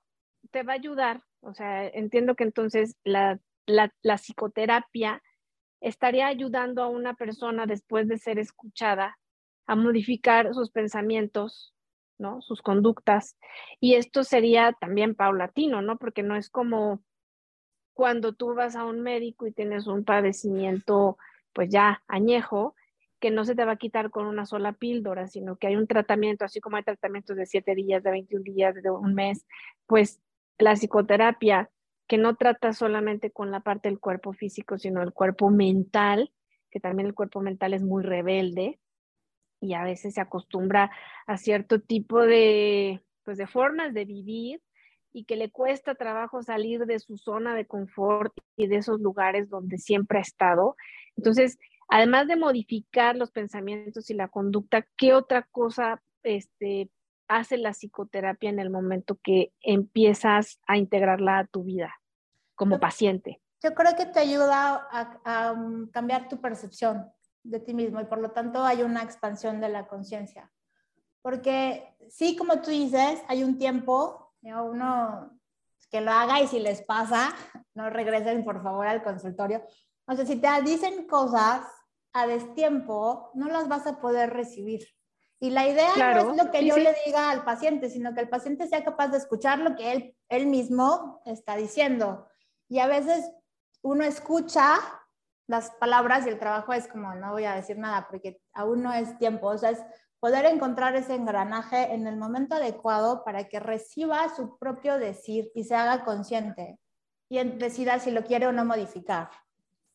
te 0.51 0.63
va 0.63 0.73
a 0.73 0.75
ayudar, 0.75 1.21
o 1.41 1.53
sea, 1.53 1.87
entiendo 1.87 2.35
que 2.35 2.43
entonces 2.43 2.97
la, 3.03 3.39
la, 3.65 3.93
la 4.01 4.17
psicoterapia 4.17 5.21
estaría 5.79 6.27
ayudando 6.27 6.83
a 6.83 6.89
una 6.89 7.13
persona 7.15 7.65
después 7.65 8.07
de 8.07 8.17
ser 8.17 8.37
escuchada 8.37 9.17
a 9.65 9.75
modificar 9.75 10.53
sus 10.53 10.71
pensamientos, 10.71 11.70
Sus 12.41 12.61
conductas. 12.61 13.37
Y 13.79 13.95
esto 13.95 14.23
sería 14.23 14.73
también 14.79 15.15
paulatino, 15.15 15.81
¿no? 15.81 15.97
Porque 15.97 16.23
no 16.23 16.35
es 16.35 16.49
como 16.49 17.01
cuando 17.93 18.33
tú 18.33 18.53
vas 18.53 18.75
a 18.75 18.85
un 18.85 19.01
médico 19.01 19.45
y 19.47 19.51
tienes 19.51 19.87
un 19.87 20.03
padecimiento, 20.03 21.17
pues 21.53 21.69
ya 21.69 22.03
añejo, 22.07 22.75
que 23.19 23.31
no 23.31 23.45
se 23.45 23.55
te 23.55 23.65
va 23.65 23.73
a 23.73 23.77
quitar 23.77 24.09
con 24.09 24.25
una 24.25 24.45
sola 24.45 24.73
píldora, 24.73 25.27
sino 25.27 25.55
que 25.55 25.67
hay 25.67 25.75
un 25.75 25.87
tratamiento, 25.87 26.43
así 26.43 26.59
como 26.59 26.77
hay 26.77 26.83
tratamientos 26.83 27.37
de 27.37 27.45
7 27.45 27.75
días, 27.75 28.01
de 28.03 28.11
21 28.11 28.43
días, 28.43 28.75
de 28.75 28.89
un 28.89 29.13
mes, 29.13 29.45
pues 29.85 30.19
la 30.57 30.73
psicoterapia, 30.73 31.69
que 32.07 32.17
no 32.17 32.35
trata 32.35 32.73
solamente 32.73 33.31
con 33.31 33.51
la 33.51 33.61
parte 33.61 33.89
del 33.89 33.99
cuerpo 33.99 34.33
físico, 34.33 34.77
sino 34.77 35.01
el 35.01 35.13
cuerpo 35.13 35.49
mental, 35.49 36.33
que 36.71 36.79
también 36.79 37.07
el 37.07 37.13
cuerpo 37.13 37.41
mental 37.41 37.73
es 37.73 37.83
muy 37.83 38.03
rebelde, 38.03 38.79
y 39.61 39.75
a 39.75 39.83
veces 39.83 40.15
se 40.15 40.21
acostumbra 40.21 40.91
a 41.27 41.37
cierto 41.37 41.79
tipo 41.79 42.19
de, 42.21 43.01
pues, 43.23 43.37
de 43.37 43.47
formas 43.47 43.93
de 43.93 44.05
vivir 44.05 44.61
y 45.13 45.25
que 45.25 45.35
le 45.35 45.51
cuesta 45.51 45.95
trabajo 45.95 46.41
salir 46.41 46.85
de 46.85 46.99
su 46.99 47.17
zona 47.17 47.53
de 47.53 47.67
confort 47.67 48.33
y 48.57 48.67
de 48.67 48.77
esos 48.77 48.99
lugares 48.99 49.49
donde 49.49 49.77
siempre 49.77 50.17
ha 50.17 50.21
estado. 50.21 50.75
Entonces, 51.15 51.59
además 51.89 52.27
de 52.27 52.37
modificar 52.37 53.15
los 53.15 53.31
pensamientos 53.31 54.09
y 54.09 54.15
la 54.15 54.29
conducta, 54.29 54.85
¿qué 54.97 55.13
otra 55.13 55.47
cosa 55.51 56.01
este, 56.23 56.89
hace 57.27 57.57
la 57.57 57.73
psicoterapia 57.73 58.49
en 58.49 58.59
el 58.59 58.69
momento 58.69 59.19
que 59.23 59.53
empiezas 59.61 60.59
a 60.65 60.77
integrarla 60.77 61.39
a 61.39 61.47
tu 61.47 61.63
vida 61.63 61.93
como 62.55 62.79
paciente? 62.79 63.41
Yo 63.63 63.75
creo 63.75 63.95
que 63.95 64.07
te 64.07 64.19
ayuda 64.19 64.87
a, 64.89 65.19
a 65.23 65.51
um, 65.51 65.87
cambiar 65.91 66.29
tu 66.29 66.41
percepción 66.41 67.11
de 67.43 67.59
ti 67.59 67.73
mismo 67.73 67.99
y 68.01 68.05
por 68.05 68.19
lo 68.19 68.31
tanto 68.31 68.63
hay 68.63 68.83
una 68.83 69.03
expansión 69.03 69.59
de 69.59 69.69
la 69.69 69.87
conciencia. 69.87 70.51
Porque 71.21 71.95
sí, 72.09 72.35
como 72.35 72.61
tú 72.61 72.71
dices, 72.71 73.21
hay 73.27 73.43
un 73.43 73.57
tiempo, 73.57 74.33
uno 74.41 75.37
que 75.89 76.01
lo 76.01 76.11
haga 76.11 76.41
y 76.41 76.47
si 76.47 76.59
les 76.59 76.81
pasa, 76.81 77.33
no 77.75 77.89
regresen 77.89 78.43
por 78.43 78.63
favor 78.63 78.87
al 78.87 79.03
consultorio. 79.03 79.63
O 80.05 80.15
sea, 80.15 80.25
si 80.25 80.37
te 80.37 80.47
dicen 80.63 81.07
cosas 81.07 81.65
a 82.13 82.27
destiempo, 82.27 83.31
no 83.33 83.47
las 83.47 83.67
vas 83.67 83.85
a 83.87 83.99
poder 83.99 84.31
recibir. 84.31 84.87
Y 85.39 85.49
la 85.49 85.67
idea 85.67 85.89
no 85.97 86.31
es 86.31 86.43
lo 86.43 86.51
que 86.51 86.65
yo 86.65 86.77
le 86.77 86.95
diga 87.05 87.31
al 87.31 87.43
paciente, 87.43 87.89
sino 87.89 88.13
que 88.13 88.21
el 88.21 88.29
paciente 88.29 88.67
sea 88.67 88.83
capaz 88.83 89.07
de 89.07 89.17
escuchar 89.17 89.57
lo 89.59 89.75
que 89.75 89.91
él, 89.91 90.15
él 90.29 90.45
mismo 90.45 91.21
está 91.25 91.55
diciendo. 91.55 92.27
Y 92.69 92.77
a 92.77 92.87
veces 92.87 93.31
uno 93.81 94.03
escucha 94.03 94.75
las 95.51 95.71
palabras 95.71 96.25
y 96.25 96.29
el 96.29 96.39
trabajo 96.39 96.71
es 96.71 96.87
como, 96.87 97.13
no 97.13 97.33
voy 97.33 97.43
a 97.43 97.55
decir 97.55 97.77
nada 97.77 98.07
porque 98.09 98.39
aún 98.53 98.81
no 98.81 98.93
es 98.93 99.17
tiempo, 99.17 99.47
o 99.47 99.57
sea, 99.57 99.71
es 99.71 99.83
poder 100.21 100.45
encontrar 100.45 100.95
ese 100.95 101.13
engranaje 101.13 101.93
en 101.93 102.07
el 102.07 102.15
momento 102.15 102.55
adecuado 102.55 103.25
para 103.25 103.49
que 103.49 103.59
reciba 103.59 104.29
su 104.29 104.57
propio 104.57 104.97
decir 104.97 105.51
y 105.53 105.65
se 105.65 105.75
haga 105.75 106.05
consciente 106.05 106.79
y 107.29 107.43
decida 107.43 107.99
si 107.99 108.11
lo 108.11 108.23
quiere 108.23 108.47
o 108.47 108.53
no 108.53 108.63
modificar. 108.63 109.29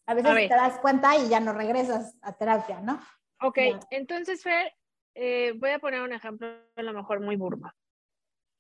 A 0.06 0.12
veces 0.12 0.48
te 0.48 0.54
das 0.54 0.78
cuenta 0.80 1.16
y 1.16 1.30
ya 1.30 1.40
no 1.40 1.54
regresas 1.54 2.18
a 2.20 2.34
terapia, 2.34 2.80
¿no? 2.80 3.00
Ok, 3.40 3.58
entonces 3.90 4.42
Fer, 4.42 4.75
eh, 5.14 5.54
voy 5.56 5.70
a 5.70 5.78
poner 5.78 6.02
un 6.02 6.12
ejemplo 6.12 6.48
a 6.76 6.82
lo 6.82 6.92
mejor 6.92 7.20
muy 7.20 7.36
burba. 7.36 7.75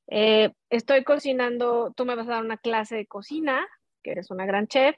Eh, 0.08 0.50
estoy 0.70 1.04
cocinando, 1.04 1.92
tú 1.94 2.06
me 2.06 2.14
vas 2.14 2.26
a 2.26 2.32
dar 2.32 2.44
una 2.44 2.56
clase 2.56 2.96
de 2.96 3.06
cocina, 3.06 3.66
que 4.02 4.12
eres 4.12 4.30
una 4.30 4.46
gran 4.46 4.66
chef, 4.66 4.96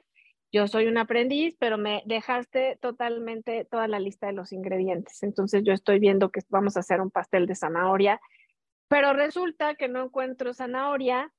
yo 0.51 0.67
soy 0.67 0.87
un 0.87 0.97
aprendiz, 0.97 1.55
pero 1.59 1.77
me 1.77 2.01
dejaste 2.05 2.77
totalmente 2.81 3.65
toda 3.65 3.87
la 3.87 3.99
lista 3.99 4.27
de 4.27 4.33
los 4.33 4.51
ingredientes. 4.51 5.21
Entonces 5.23 5.63
yo 5.63 5.73
estoy 5.73 5.99
viendo 5.99 6.29
que 6.29 6.41
vamos 6.49 6.75
a 6.75 6.79
hacer 6.79 7.01
un 7.01 7.11
pastel 7.11 7.45
de 7.45 7.55
zanahoria, 7.55 8.19
pero 8.87 9.13
resulta 9.13 9.75
que 9.75 9.87
no 9.87 10.03
encuentro 10.03 10.53
zanahoria 10.53 11.31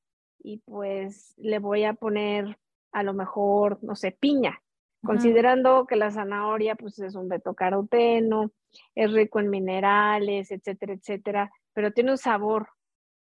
y 0.43 0.59
pues 0.59 1.35
le 1.37 1.59
voy 1.59 1.85
a 1.85 1.95
poner 1.95 2.59
a 2.93 3.03
lo 3.03 3.13
mejor, 3.13 3.79
no 3.83 3.97
sé, 3.97 4.13
piña, 4.13 4.63
considerando 5.03 5.87
que 5.87 5.97
la 5.97 6.11
zanahoria 6.11 6.77
pues 6.77 6.99
es 7.01 7.15
un 7.15 7.29
betocaroteno, 7.29 8.53
es 8.95 9.13
rico 9.13 9.41
en 9.41 9.51
minerales, 9.51 10.51
etcétera, 10.51 10.95
etcétera, 10.95 11.53
pero 11.73 11.93
tiene 11.93 12.13
un 12.13 12.19
sabor 12.19 12.69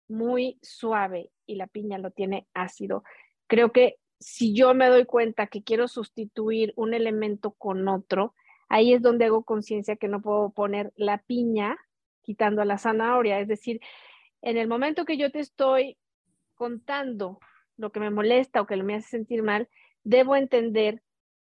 muy 0.09 0.57
suave 0.61 1.31
y 1.45 1.55
la 1.55 1.67
piña 1.67 1.97
lo 1.97 2.11
tiene 2.11 2.47
ácido. 2.53 3.03
Creo 3.47 3.71
que 3.71 3.97
si 4.19 4.53
yo 4.53 4.73
me 4.73 4.87
doy 4.87 5.05
cuenta 5.05 5.47
que 5.47 5.63
quiero 5.63 5.87
sustituir 5.87 6.73
un 6.75 6.93
elemento 6.93 7.51
con 7.51 7.87
otro, 7.87 8.33
ahí 8.69 8.93
es 8.93 9.01
donde 9.01 9.25
hago 9.25 9.43
conciencia 9.43 9.95
que 9.95 10.07
no 10.07 10.21
puedo 10.21 10.49
poner 10.49 10.91
la 10.95 11.19
piña 11.19 11.77
quitando 12.21 12.61
a 12.61 12.65
la 12.65 12.77
zanahoria. 12.77 13.39
Es 13.39 13.47
decir, 13.47 13.79
en 14.41 14.57
el 14.57 14.67
momento 14.67 15.05
que 15.05 15.17
yo 15.17 15.31
te 15.31 15.39
estoy 15.39 15.97
contando 16.55 17.39
lo 17.77 17.91
que 17.91 17.99
me 17.99 18.09
molesta 18.09 18.61
o 18.61 18.67
que 18.67 18.75
me 18.77 18.95
hace 18.95 19.09
sentir 19.09 19.43
mal, 19.43 19.69
debo 20.03 20.35
entender 20.35 21.03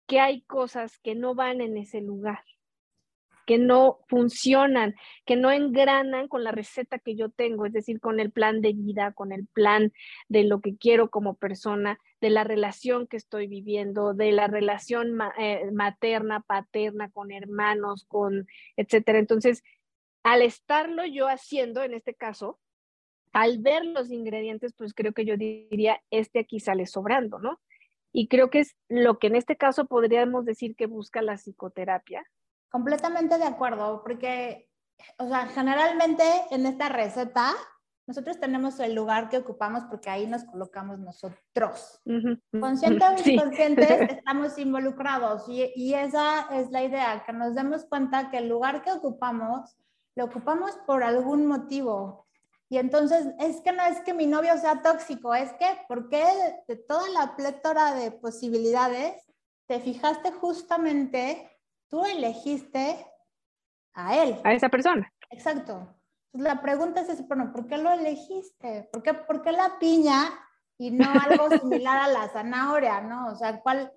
que 0.06 0.20
hay 0.20 0.42
cosas 0.42 0.98
que 0.98 1.14
no 1.14 1.34
van 1.34 1.60
en 1.60 1.76
ese 1.76 2.00
lugar 2.00 2.44
que 3.50 3.58
no 3.58 3.98
funcionan, 4.06 4.94
que 5.26 5.34
no 5.34 5.50
engranan 5.50 6.28
con 6.28 6.44
la 6.44 6.52
receta 6.52 7.00
que 7.00 7.16
yo 7.16 7.30
tengo, 7.30 7.66
es 7.66 7.72
decir, 7.72 7.98
con 7.98 8.20
el 8.20 8.30
plan 8.30 8.60
de 8.60 8.74
vida, 8.74 9.10
con 9.12 9.32
el 9.32 9.48
plan 9.48 9.92
de 10.28 10.44
lo 10.44 10.60
que 10.60 10.76
quiero 10.76 11.10
como 11.10 11.34
persona, 11.34 11.98
de 12.20 12.30
la 12.30 12.44
relación 12.44 13.08
que 13.08 13.16
estoy 13.16 13.48
viviendo, 13.48 14.14
de 14.14 14.30
la 14.30 14.46
relación 14.46 15.18
eh, 15.36 15.68
materna, 15.72 16.44
paterna, 16.46 17.10
con 17.10 17.32
hermanos, 17.32 18.04
con 18.06 18.46
etcétera. 18.76 19.18
Entonces, 19.18 19.64
al 20.22 20.42
estarlo 20.42 21.04
yo 21.04 21.26
haciendo, 21.26 21.82
en 21.82 21.94
este 21.94 22.14
caso, 22.14 22.60
al 23.32 23.58
ver 23.58 23.84
los 23.84 24.12
ingredientes, 24.12 24.74
pues 24.78 24.94
creo 24.94 25.12
que 25.12 25.24
yo 25.24 25.36
diría, 25.36 26.00
este 26.12 26.38
aquí 26.38 26.60
sale 26.60 26.86
sobrando, 26.86 27.40
¿no? 27.40 27.60
Y 28.12 28.28
creo 28.28 28.48
que 28.48 28.60
es 28.60 28.76
lo 28.88 29.18
que 29.18 29.26
en 29.26 29.34
este 29.34 29.56
caso 29.56 29.86
podríamos 29.86 30.44
decir 30.44 30.76
que 30.76 30.86
busca 30.86 31.20
la 31.20 31.36
psicoterapia, 31.36 32.24
Completamente 32.70 33.36
de 33.38 33.44
acuerdo, 33.44 34.02
porque, 34.02 34.70
o 35.18 35.28
sea, 35.28 35.46
generalmente 35.48 36.24
en 36.50 36.66
esta 36.66 36.88
receta 36.88 37.54
nosotros 38.06 38.40
tenemos 38.40 38.80
el 38.80 38.94
lugar 38.94 39.28
que 39.28 39.38
ocupamos 39.38 39.84
porque 39.84 40.10
ahí 40.10 40.26
nos 40.26 40.42
colocamos 40.42 40.98
nosotros. 40.98 42.00
Consciente 42.58 43.04
o 43.04 43.12
inconscientes 43.24 43.88
estamos 44.10 44.58
involucrados 44.58 45.48
y, 45.48 45.72
y, 45.76 45.94
esa 45.94 46.48
es 46.50 46.70
la 46.72 46.82
idea, 46.82 47.22
que 47.24 47.32
nos 47.32 47.54
demos 47.54 47.84
cuenta 47.84 48.30
que 48.30 48.38
el 48.38 48.48
lugar 48.48 48.82
que 48.82 48.90
ocupamos 48.90 49.76
lo 50.16 50.24
ocupamos 50.24 50.72
por 50.86 51.04
algún 51.04 51.46
motivo. 51.46 52.26
Y 52.68 52.78
entonces 52.78 53.28
es 53.38 53.60
que 53.62 53.72
no 53.72 53.82
es 53.84 54.00
que 54.00 54.14
mi 54.14 54.26
novio 54.26 54.56
sea 54.58 54.82
tóxico, 54.82 55.34
es 55.34 55.52
que 55.54 55.66
porque 55.88 56.24
de 56.68 56.76
toda 56.76 57.08
la 57.10 57.36
plétora 57.36 57.94
de 57.94 58.10
posibilidades 58.12 59.22
te 59.66 59.80
fijaste 59.80 60.32
justamente 60.32 61.49
Tú 61.90 62.04
elegiste 62.04 63.04
a 63.94 64.16
él. 64.16 64.40
A 64.44 64.54
esa 64.54 64.68
persona. 64.68 65.12
Exacto. 65.30 65.94
la 66.32 66.62
pregunta 66.62 67.00
es, 67.00 67.26
bueno, 67.26 67.52
¿por 67.52 67.66
qué 67.66 67.76
lo 67.76 67.90
elegiste? 67.90 68.88
¿Por 68.92 69.02
qué, 69.02 69.14
¿Por 69.14 69.42
qué 69.42 69.52
la 69.52 69.78
piña 69.78 70.30
y 70.78 70.92
no 70.92 71.04
algo 71.28 71.50
similar 71.58 71.98
a 71.98 72.08
la 72.08 72.28
zanahoria, 72.28 73.00
no? 73.00 73.28
O 73.28 73.34
sea, 73.34 73.60
¿cuál, 73.60 73.92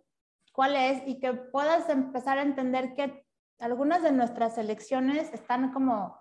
¿cuál 0.51 0.75
es? 0.75 1.07
Y 1.07 1.19
que 1.19 1.33
puedas 1.33 1.87
empezar 1.89 2.39
a 2.39 2.43
entender 2.43 2.95
que 2.95 3.25
algunas 3.59 4.01
de 4.01 4.11
nuestras 4.11 4.57
elecciones 4.57 5.31
están 5.31 5.71
como 5.71 6.19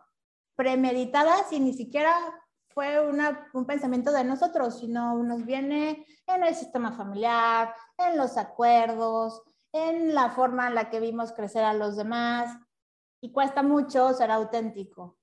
premeditadas 0.55 1.51
y 1.53 1.61
ni 1.61 1.73
siquiera 1.73 2.15
fue 2.69 3.07
una, 3.07 3.51
un 3.53 3.67
pensamiento 3.67 4.13
de 4.13 4.25
nosotros, 4.25 4.79
sino 4.81 5.23
nos 5.23 5.45
viene 5.45 6.07
en 6.27 6.45
el 6.45 6.55
sistema 6.55 6.93
familiar, 6.93 7.75
en 7.99 8.17
los 8.17 8.37
acuerdos, 8.37 9.43
en 9.73 10.15
la 10.15 10.31
forma 10.31 10.69
en 10.69 10.75
la 10.75 10.91
que 10.91 11.01
vimos 11.01 11.33
crecer 11.33 11.65
a 11.65 11.75
los 11.75 11.97
demás 11.97 12.57
y 13.21 13.33
cuesta 13.33 13.63
mucho 13.63 14.13
ser 14.13 14.31
auténtico. 14.31 15.19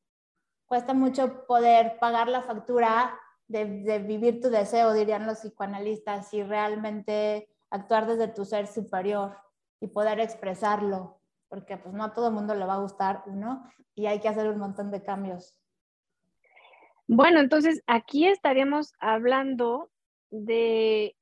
Cuesta 0.65 0.93
mucho 0.93 1.45
poder 1.45 1.97
pagar 1.99 2.27
la 2.27 2.41
factura 2.41 3.19
de, 3.47 3.99
vivir 3.99 4.39
tu 4.39 4.49
deseo, 4.49 4.93
dirían 4.93 5.25
los 5.25 5.39
psicoanalistas, 5.39 6.33
y 6.33 6.43
realmente 6.43 7.49
actuar 7.71 8.05
desde 8.05 8.27
tu 8.27 8.45
ser 8.45 8.67
superior 8.67 9.37
y 9.79 9.87
poder 9.87 10.19
expresarlo, 10.19 11.19
porque 11.47 11.77
pues 11.77 11.93
no 11.93 12.03
a 12.03 12.13
todo 12.13 12.27
el 12.27 12.33
mundo 12.33 12.53
le 12.53 12.65
va 12.65 12.75
a 12.75 12.81
gustar 12.81 13.23
uno 13.25 13.63
y 13.95 14.05
hay 14.05 14.19
que 14.19 14.29
hacer 14.29 14.47
un 14.47 14.59
montón 14.59 14.91
de 14.91 15.03
cambios. 15.03 15.55
Bueno, 17.07 17.39
entonces 17.39 17.81
aquí 17.87 18.27
estaríamos 18.27 18.93
hablando 18.99 19.89
de 20.29 21.15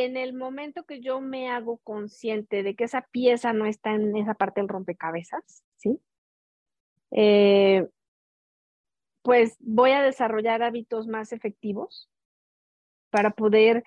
en 0.00 0.16
el 0.16 0.34
momento 0.34 0.84
que 0.84 1.00
yo 1.00 1.20
me 1.20 1.48
hago 1.50 1.78
consciente 1.78 2.62
de 2.62 2.74
que 2.74 2.84
esa 2.84 3.02
pieza 3.10 3.52
no 3.52 3.66
está 3.66 3.92
en 3.94 4.16
esa 4.16 4.34
parte 4.34 4.60
del 4.60 4.68
rompecabezas, 4.68 5.62
¿sí? 5.76 6.00
Eh, 7.10 7.88
pues 9.22 9.56
voy 9.60 9.90
a 9.92 10.02
desarrollar 10.02 10.62
hábitos 10.62 11.06
más 11.06 11.32
efectivos 11.32 12.08
para 13.10 13.30
poder 13.30 13.84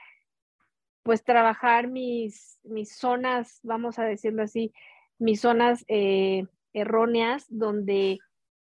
pues 1.04 1.24
trabajar 1.24 1.88
mis, 1.88 2.60
mis 2.64 2.96
zonas, 2.96 3.60
vamos 3.64 3.98
a 3.98 4.04
decirlo 4.04 4.44
así, 4.44 4.74
mis 5.18 5.42
zonas 5.42 5.84
eh, 5.88 6.46
erróneas 6.74 7.46
donde 7.50 8.20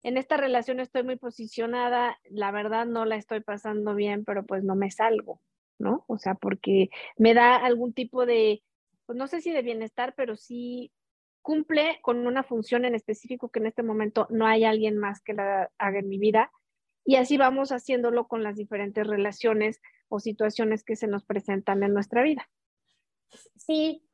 en 0.03 0.17
esta 0.17 0.38
relación 0.38 0.79
estoy 0.79 1.03
muy 1.03 1.15
posicionada, 1.15 2.19
la 2.29 2.51
verdad 2.51 2.86
no 2.86 3.05
la 3.05 3.15
estoy 3.15 3.39
pasando 3.39 3.95
bien, 3.95 4.23
pero 4.23 4.45
pues 4.45 4.63
no 4.63 4.75
me 4.75 4.91
salgo, 4.91 5.41
¿no? 5.77 6.05
O 6.07 6.17
sea, 6.17 6.35
porque 6.35 6.89
me 7.17 7.33
da 7.33 7.55
algún 7.55 7.93
tipo 7.93 8.25
de, 8.25 8.63
pues 9.05 9.17
no 9.17 9.27
sé 9.27 9.41
si 9.41 9.51
de 9.51 9.61
bienestar, 9.61 10.13
pero 10.15 10.35
sí 10.35 10.91
cumple 11.41 11.99
con 12.01 12.25
una 12.25 12.43
función 12.43 12.85
en 12.85 12.95
específico 12.95 13.49
que 13.49 13.59
en 13.59 13.67
este 13.67 13.83
momento 13.83 14.25
no 14.31 14.47
hay 14.47 14.63
alguien 14.63 14.97
más 14.97 15.21
que 15.21 15.33
la 15.33 15.69
haga 15.77 15.99
en 15.99 16.09
mi 16.09 16.17
vida. 16.17 16.51
Y 17.05 17.17
así 17.17 17.38
vamos 17.38 17.71
haciéndolo 17.71 18.27
con 18.27 18.41
las 18.41 18.55
diferentes 18.55 19.05
relaciones 19.05 19.79
o 20.09 20.19
situaciones 20.19 20.83
que 20.83 20.95
se 20.95 21.05
nos 21.05 21.23
presentan 21.23 21.83
en 21.83 21.93
nuestra 21.93 22.23
vida. 22.23 22.49
Sí, 23.57 24.07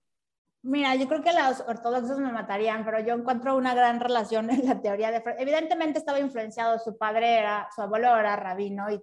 mira, 0.62 0.96
yo 0.96 1.08
creo 1.08 1.22
que 1.22 1.32
los 1.32 1.62
ortodoxos 1.62 2.20
me 2.20 2.34
matarían, 2.34 2.84
pero 2.84 3.00
yo 3.00 3.14
encuentro 3.14 3.56
una 3.56 3.74
gran 3.74 4.02
relación 4.02 4.50
en 4.50 4.66
la 4.66 4.82
teoría 4.82 5.12
de 5.12 5.24
Evidentemente 5.38 6.00
estaba 6.00 6.20
influenciado, 6.20 6.80
su 6.80 6.98
padre 6.98 7.38
era, 7.38 7.70
su 7.74 7.82
abuelo 7.82 8.08
era 8.18 8.36
rabino 8.36 8.92
y 8.92 9.02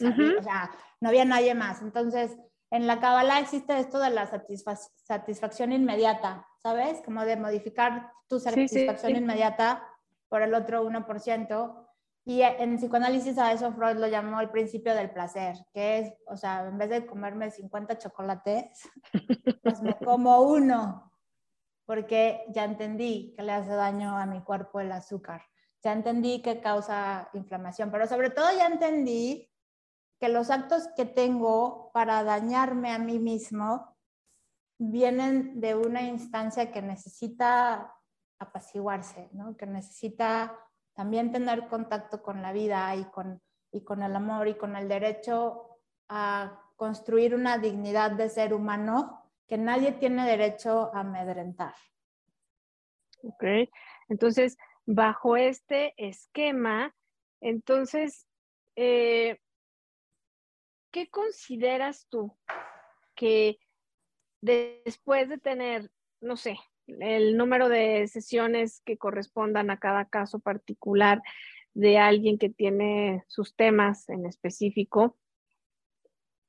o 0.00 0.42
sea, 0.42 0.70
no 1.00 1.08
había 1.08 1.24
nadie 1.24 1.54
más. 1.54 1.82
Entonces, 1.82 2.36
en 2.72 2.86
la 2.86 3.00
Kabbalah 3.00 3.38
existe 3.38 3.78
esto 3.78 3.98
de 3.98 4.08
la 4.08 4.26
satisfacción 4.26 5.72
inmediata, 5.72 6.48
¿sabes? 6.62 7.02
Como 7.04 7.22
de 7.24 7.36
modificar 7.36 8.10
tu 8.28 8.40
satisfacción 8.40 9.14
inmediata 9.14 9.86
por 10.30 10.40
el 10.40 10.54
otro 10.54 10.82
1%. 10.82 11.86
Y 12.24 12.40
en 12.40 12.78
psicoanálisis 12.78 13.36
a 13.36 13.52
eso 13.52 13.72
Freud 13.72 13.98
lo 13.98 14.06
llamó 14.06 14.40
el 14.40 14.48
principio 14.48 14.94
del 14.94 15.10
placer, 15.10 15.56
que 15.74 15.98
es, 15.98 16.14
o 16.26 16.36
sea, 16.36 16.66
en 16.66 16.78
vez 16.78 16.88
de 16.88 17.04
comerme 17.04 17.50
50 17.50 17.98
chocolates, 17.98 18.88
pues 19.62 19.82
me 19.82 19.94
como 19.98 20.40
uno, 20.40 21.12
porque 21.84 22.44
ya 22.48 22.64
entendí 22.64 23.34
que 23.36 23.42
le 23.42 23.52
hace 23.52 23.72
daño 23.74 24.16
a 24.16 24.24
mi 24.24 24.40
cuerpo 24.40 24.80
el 24.80 24.92
azúcar, 24.92 25.42
ya 25.82 25.92
entendí 25.92 26.40
que 26.40 26.60
causa 26.60 27.28
inflamación, 27.34 27.90
pero 27.90 28.06
sobre 28.06 28.30
todo 28.30 28.48
ya 28.56 28.66
entendí 28.66 29.51
que 30.22 30.28
los 30.28 30.50
actos 30.50 30.86
que 30.94 31.04
tengo 31.04 31.90
para 31.92 32.22
dañarme 32.22 32.92
a 32.92 32.98
mí 33.00 33.18
mismo 33.18 33.96
vienen 34.78 35.60
de 35.60 35.74
una 35.74 36.02
instancia 36.02 36.70
que 36.70 36.80
necesita 36.80 37.92
apaciguarse, 38.38 39.30
¿no? 39.32 39.56
que 39.56 39.66
necesita 39.66 40.56
también 40.94 41.32
tener 41.32 41.66
contacto 41.66 42.22
con 42.22 42.40
la 42.40 42.52
vida 42.52 42.94
y 42.94 43.04
con, 43.06 43.42
y 43.72 43.82
con 43.82 44.04
el 44.04 44.14
amor 44.14 44.46
y 44.46 44.54
con 44.54 44.76
el 44.76 44.86
derecho 44.86 45.80
a 46.08 46.56
construir 46.76 47.34
una 47.34 47.58
dignidad 47.58 48.12
de 48.12 48.28
ser 48.28 48.54
humano 48.54 49.28
que 49.48 49.58
nadie 49.58 49.90
tiene 49.90 50.24
derecho 50.24 50.94
a 50.94 51.00
amedrentar. 51.00 51.74
Ok, 53.24 53.42
entonces, 54.08 54.56
bajo 54.86 55.36
este 55.36 55.94
esquema, 55.96 56.94
entonces, 57.40 58.28
eh, 58.76 59.40
¿qué 60.92 61.08
consideras 61.08 62.06
tú 62.08 62.36
que 63.16 63.58
después 64.40 65.28
de 65.28 65.38
tener, 65.38 65.90
no 66.20 66.36
sé, 66.36 66.58
el 66.86 67.36
número 67.36 67.68
de 67.68 68.06
sesiones 68.08 68.82
que 68.84 68.98
correspondan 68.98 69.70
a 69.70 69.78
cada 69.78 70.04
caso 70.04 70.38
particular 70.40 71.22
de 71.74 71.98
alguien 71.98 72.38
que 72.38 72.50
tiene 72.50 73.24
sus 73.28 73.54
temas 73.56 74.08
en 74.08 74.26
específico, 74.26 75.16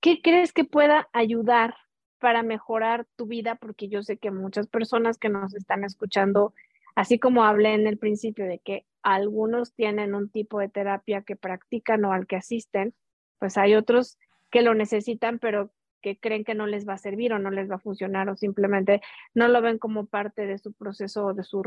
¿qué 0.02 0.22
crees 0.22 0.52
que 0.52 0.66
pueda 0.66 1.08
ayudar 1.14 1.76
para 2.20 2.44
mejorar 2.44 3.08
tu 3.16 3.28
vida? 3.28 3.56
Porque 3.56 3.88
yo 3.88 4.04
sé 4.04 4.18
que 4.18 4.32
muchas 4.32 4.68
personas 4.68 5.18
que 5.18 5.30
nos 5.30 5.56
están 5.56 5.84
escuchando, 5.84 6.54
así 6.96 7.20
como 7.20 7.46
hablé 7.46 7.74
en 7.74 7.88
el 7.88 7.98
principio 7.98 8.46
de 8.46 8.60
que 8.60 8.86
algunos 9.02 9.74
tienen 9.74 10.16
un 10.16 10.30
tipo 10.30 10.60
de 10.60 10.70
terapia 10.70 11.22
que 11.22 11.36
practican 11.36 12.04
o 12.06 12.12
al 12.12 12.28
que 12.28 12.36
asisten, 12.36 12.94
pues 13.40 13.58
hay 13.58 13.76
otros 13.76 14.18
que 14.54 14.62
lo 14.62 14.76
necesitan, 14.76 15.40
pero 15.40 15.74
que 16.00 16.20
creen 16.20 16.44
que 16.44 16.54
no 16.54 16.68
les 16.68 16.88
va 16.88 16.94
a 16.94 17.00
servir 17.00 17.34
o 17.34 17.40
no 17.40 17.50
les 17.50 17.72
va 17.72 17.76
a 17.76 17.80
funcionar 17.80 18.30
o 18.30 18.36
simplemente 18.36 19.02
no 19.34 19.48
lo 19.48 19.64
ven 19.64 19.80
como 19.80 20.06
parte 20.06 20.46
de 20.46 20.60
su 20.60 20.74
proceso 20.74 21.26
o 21.26 21.34
de 21.34 21.44
su, 21.44 21.64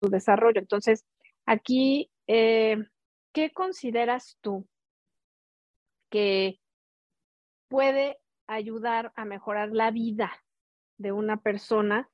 desarrollo. 0.00 0.60
Entonces, 0.60 1.04
aquí, 1.44 2.12
eh, 2.28 2.76
¿qué 3.32 3.50
consideras 3.50 4.38
tú 4.42 4.64
que 6.08 6.60
puede 7.66 8.20
ayudar 8.46 9.12
a 9.16 9.24
mejorar 9.24 9.70
la 9.72 9.90
vida 9.90 10.30
de 10.98 11.10
una 11.10 11.38
persona 11.38 12.08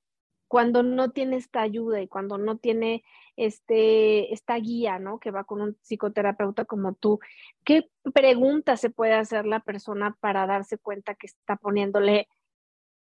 cuando 0.51 0.83
no 0.83 1.13
tiene 1.13 1.37
esta 1.37 1.61
ayuda 1.61 2.03
y 2.03 2.09
cuando 2.09 2.37
no 2.37 2.59
tiene 2.59 3.05
este, 3.37 4.35
esta 4.35 4.57
guía, 4.57 4.99
¿no? 4.99 5.21
Que 5.21 5.31
va 5.31 5.45
con 5.45 5.61
un 5.61 5.77
psicoterapeuta 5.81 6.65
como 6.65 6.95
tú. 6.95 7.21
¿Qué 7.63 7.89
preguntas 8.13 8.81
se 8.81 8.91
puede 8.91 9.15
hacer 9.15 9.47
la 9.47 9.61
persona 9.61 10.17
para 10.19 10.49
darse 10.49 10.77
cuenta 10.77 11.15
que 11.15 11.29
está 11.29 11.55
poniéndole 11.55 12.27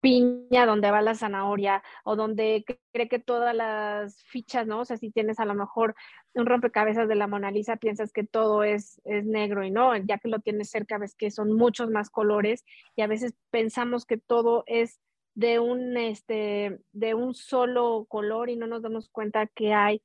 piña 0.01 0.65
donde 0.65 0.89
va 0.89 1.03
la 1.03 1.13
zanahoria 1.13 1.83
o 2.03 2.15
donde 2.15 2.65
cree 2.91 3.07
que 3.07 3.19
todas 3.19 3.53
las 3.55 4.23
fichas, 4.23 4.65
¿no? 4.65 4.79
O 4.79 4.85
sea, 4.85 4.97
si 4.97 5.11
tienes 5.11 5.39
a 5.39 5.45
lo 5.45 5.53
mejor 5.53 5.93
un 6.33 6.47
rompecabezas 6.47 7.07
de 7.07 7.15
la 7.15 7.27
Mona 7.27 7.51
Lisa, 7.51 7.77
piensas 7.77 8.11
que 8.11 8.23
todo 8.23 8.63
es, 8.63 8.99
es 9.03 9.23
negro 9.23 9.63
y 9.63 9.69
no, 9.69 9.95
ya 9.97 10.17
que 10.17 10.29
lo 10.29 10.39
tienes 10.39 10.71
cerca 10.71 10.97
ves 10.97 11.13
que 11.13 11.29
son 11.29 11.53
muchos 11.53 11.91
más 11.91 12.09
colores 12.09 12.65
y 12.95 13.03
a 13.03 13.07
veces 13.07 13.35
pensamos 13.51 14.07
que 14.07 14.17
todo 14.17 14.63
es 14.65 14.99
de 15.35 15.59
un, 15.59 15.97
este, 15.97 16.79
de 16.93 17.13
un 17.13 17.35
solo 17.35 18.05
color 18.07 18.49
y 18.49 18.55
no 18.55 18.67
nos 18.67 18.81
damos 18.81 19.09
cuenta 19.09 19.47
que 19.47 19.73
hay 19.73 20.01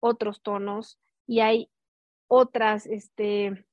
otros 0.00 0.42
tonos 0.42 0.98
y 1.26 1.40
hay 1.40 1.70
otras 2.28 2.86
este, 2.86 3.64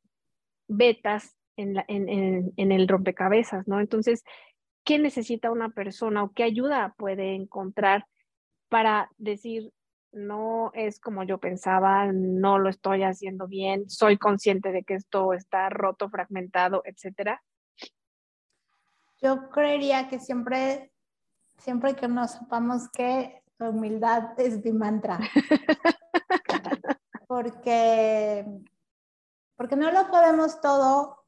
vetas 0.68 1.36
en, 1.58 1.74
la, 1.74 1.86
en, 1.88 2.54
en, 2.56 2.72
el 2.72 2.88
rompecabezas, 2.88 3.68
¿no? 3.68 3.80
Entonces, 3.80 4.24
¿qué 4.86 5.00
necesita 5.00 5.52
una 5.52 5.70
persona 5.70 6.24
o 6.24 6.32
qué 6.32 6.44
ayuda 6.44 6.96
puede 6.98 7.34
encontrar 7.36 8.06
para 8.70 9.10
decir, 9.18 9.74
no 10.12 10.72
es 10.74 11.00
como 11.00 11.24
yo 11.24 11.40
pensaba, 11.40 12.12
no 12.14 12.60
lo 12.60 12.70
estoy 12.70 13.04
haciendo 13.04 13.48
bien, 13.48 13.90
soy 13.90 14.18
consciente 14.18 14.72
de 14.72 14.84
que 14.84 14.96
esto 14.96 15.34
está 15.34 15.70
roto, 15.70 16.10
fragmentado, 16.10 16.82
etcétera? 16.86 17.42
Yo 19.22 19.50
creería 19.50 20.10
que 20.10 20.20
siempre 20.20 20.92
siempre 21.62 21.96
que 21.96 22.08
nos 22.08 22.32
sepamos 22.32 22.90
que 22.90 23.44
la 23.58 23.70
humildad 23.70 24.40
es 24.40 24.64
mi 24.64 24.74
mantra. 24.74 25.20
porque, 27.28 28.46
porque 29.56 29.76
no 29.76 29.92
lo 29.92 30.10
podemos 30.10 30.60
todo, 30.60 31.24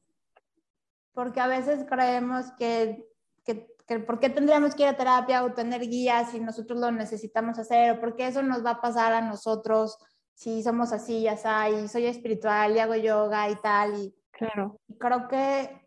porque 1.12 1.40
a 1.40 1.46
veces 1.46 1.86
creemos 1.88 2.46
que, 2.58 3.06
que, 3.44 3.68
que 3.86 4.00
por 4.00 4.18
qué 4.18 4.28
tendríamos 4.28 4.74
que 4.74 4.82
ir 4.82 4.88
a 4.88 4.96
terapia 4.96 5.44
o 5.44 5.54
tener 5.54 5.82
guías 5.82 6.30
si 6.30 6.40
nosotros 6.40 6.80
lo 6.80 6.90
necesitamos 6.90 7.58
hacer, 7.58 7.92
o 7.92 8.00
por 8.00 8.16
qué 8.16 8.26
eso 8.26 8.42
nos 8.42 8.64
va 8.64 8.70
a 8.70 8.80
pasar 8.80 9.12
a 9.12 9.20
nosotros 9.20 9.96
si 10.34 10.64
somos 10.64 10.92
así, 10.92 11.22
ya 11.22 11.34
está, 11.34 11.70
y 11.70 11.86
soy 11.86 12.06
espiritual 12.06 12.74
y 12.74 12.80
hago 12.80 12.96
yoga 12.96 13.48
y 13.48 13.54
tal. 13.56 13.94
Y, 13.94 14.14
claro. 14.32 14.80
Y 14.88 14.98
creo 14.98 15.28
que 15.28 15.83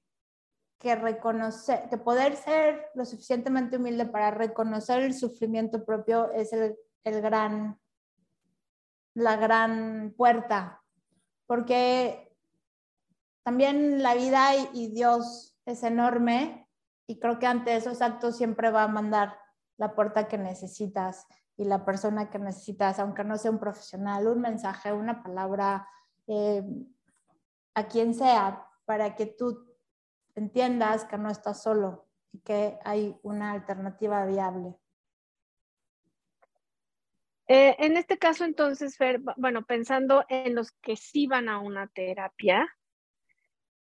que 0.80 0.96
reconocer, 0.96 1.90
que 1.90 1.98
poder 1.98 2.36
ser 2.36 2.90
lo 2.94 3.06
suficientemente 3.06 3.78
humilde 3.78 4.06
para 4.06 4.32
reconocer 4.32 5.02
el 5.02 5.14
sufrimiento 5.14 5.84
propio 5.84 6.32
es 6.32 6.54
el, 6.54 6.78
el 7.04 7.22
gran, 7.22 7.80
la 9.16 9.38
gran 9.38 10.14
puerta, 10.16 10.84
porque 11.48 12.36
también 13.44 14.04
la 14.04 14.14
vida 14.14 14.56
y, 14.74 14.90
Dios 14.90 15.58
es 15.66 15.82
enorme 15.84 16.68
y 17.08 17.18
creo 17.18 17.40
que 17.40 17.48
ante 17.48 17.76
esos 17.76 18.02
actos 18.02 18.36
siempre 18.36 18.70
va 18.70 18.84
a 18.84 18.90
mandar 18.90 19.40
la 19.78 19.96
puerta 19.96 20.28
que 20.28 20.38
necesitas 20.38 21.26
y 21.56 21.64
la 21.64 21.86
persona 21.86 22.30
que 22.30 22.40
necesitas, 22.40 23.00
aunque 23.00 23.24
no 23.24 23.38
sea 23.38 23.52
un 23.52 23.60
profesional, 23.60 24.28
un 24.28 24.42
mensaje, 24.42 24.92
una 24.92 25.24
palabra, 25.24 25.88
eh, 26.28 26.62
a 27.74 27.88
quien 27.88 28.14
sea, 28.14 28.68
para 28.86 29.16
que 29.16 29.26
tú 29.26 29.66
entiendas 30.38 31.06
que 31.06 31.18
no 31.18 31.30
estás 31.30 31.64
solo 31.64 32.08
y 32.32 32.40
que 32.40 32.78
hay 32.84 33.18
una 33.24 33.52
alternativa 33.52 34.26
viable. 34.26 34.76
Eh, 37.48 37.76
en 37.80 37.96
este 37.96 38.18
caso, 38.18 38.44
entonces, 38.44 38.98
Fer, 38.98 39.22
bueno, 39.38 39.66
pensando 39.66 40.26
en 40.28 40.54
los 40.54 40.72
que 40.72 40.98
sí 40.98 41.28
van 41.28 41.48
a 41.48 41.60
una 41.60 41.88
terapia, 41.88 42.68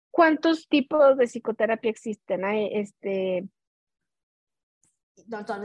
¿cuántos 0.10 0.68
tipos 0.68 1.18
de 1.18 1.28
psicoterapia 1.28 1.92
existen? 1.92 2.44
Hay 2.44 2.70
este. 2.74 3.48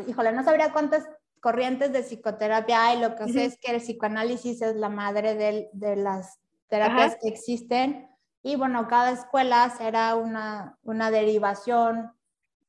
híjole, 0.06 0.32
no 0.32 0.44
sabría 0.44 0.72
cuántas 0.72 1.08
corrientes 1.40 1.92
de 1.92 2.02
psicoterapia 2.02 2.86
hay. 2.86 3.00
Lo 3.00 3.16
que 3.16 3.32
sé 3.32 3.46
es 3.46 3.58
que 3.58 3.72
el 3.72 3.80
psicoanálisis 3.80 4.60
es 4.60 4.76
la 4.76 4.90
madre 4.90 5.34
de, 5.34 5.70
de 5.72 5.96
las 5.96 6.38
terapias 6.68 7.16
que 7.20 7.28
existen. 7.28 8.10
Y 8.42 8.56
bueno, 8.56 8.86
cada 8.88 9.10
escuela 9.10 9.70
será 9.70 10.14
una, 10.14 10.78
una 10.82 11.10
derivación 11.10 12.12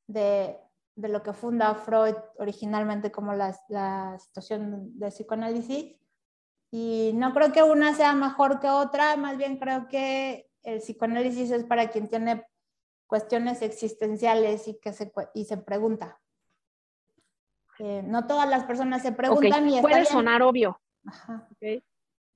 de, 0.08 0.58
de, 0.95 1.10
lo 1.10 1.21
que 1.21 1.34
funda 1.34 1.75
Freud 1.75 2.15
originalmente 2.39 3.12
como 3.12 3.34
la, 3.34 3.56
la 3.69 4.17
situación 4.19 4.97
de 4.97 5.10
psicoanálisis. 5.10 5.95
Y 6.71 7.12
no 7.13 7.34
creo 7.34 7.51
que 7.51 7.63
una 7.63 7.93
sea 7.93 8.13
mejor 8.13 8.60
que 8.60 8.69
otra, 8.69 9.15
más 9.17 9.38
bien 9.38 9.58
creo 9.58 9.88
que 9.88 10.49
el 10.63 10.80
psicoanálisis 10.80 11.51
es 11.51 11.63
para 11.63 11.89
quien 11.89 12.10
tiene 12.10 12.45
cuestiones 13.08 13.62
existenciales 13.62 14.67
y 14.67 14.80
que 14.80 14.93
se, 14.93 15.12
y 15.34 15.45
se 15.45 15.58
pregunta. 15.58 16.19
Eh, 17.80 18.01
no 18.03 18.27
todas 18.27 18.49
las 18.49 18.63
personas 18.65 19.01
se 19.01 19.12
preguntan 19.12 19.69
y 19.69 19.82
puede 19.82 20.06
sonar 20.06 20.41
obvio. 20.41 20.82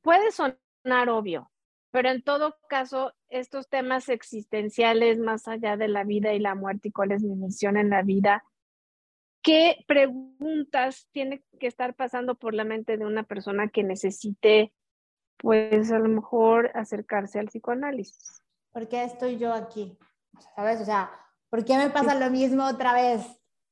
Puede 0.02 0.32
sonar 0.32 1.10
obvio, 1.10 1.51
pero 1.92 2.10
en 2.10 2.24
todo 2.24 2.56
caso, 2.70 3.14
estos 3.30 3.68
temas 3.68 4.08
existenciales 4.08 5.20
más 5.20 5.48
allá 5.48 5.76
de 5.76 5.90
la 5.90 6.04
vida 6.06 6.34
y 6.34 6.40
la 6.40 6.56
muerte 6.56 6.88
y 6.88 6.92
cuál 6.92 7.12
es 7.12 7.22
mi 7.22 7.36
misión 7.36 7.78
en 7.78 7.90
la 7.90 8.02
vida, 8.02 8.44
¿qué 9.42 9.84
preguntas 9.88 11.08
tiene 11.12 11.44
que 11.60 11.68
estar 11.68 11.94
pasando 11.96 12.36
por 12.36 12.54
la 12.54 12.64
mente 12.64 12.98
de 12.98 13.06
una 13.06 13.24
persona 13.24 13.68
que 13.68 13.84
necesite, 13.84 14.74
pues 15.38 15.92
a 15.92 16.00
lo 16.00 16.08
mejor 16.08 16.72
acercarse 16.76 17.40
al 17.40 17.48
psicoanálisis? 17.48 18.42
¿Por 18.72 18.88
qué 18.88 19.04
estoy 19.04 19.38
yo 19.38 19.54
aquí? 19.54 19.98
¿Sabes? 20.56 20.80
O 20.80 20.86
sea, 20.86 21.12
¿por 21.50 21.66
qué 21.66 21.78
me 21.78 21.90
pasa 21.90 22.16
lo 22.16 22.30
mismo 22.30 22.66
otra 22.66 22.94
vez? 22.94 23.22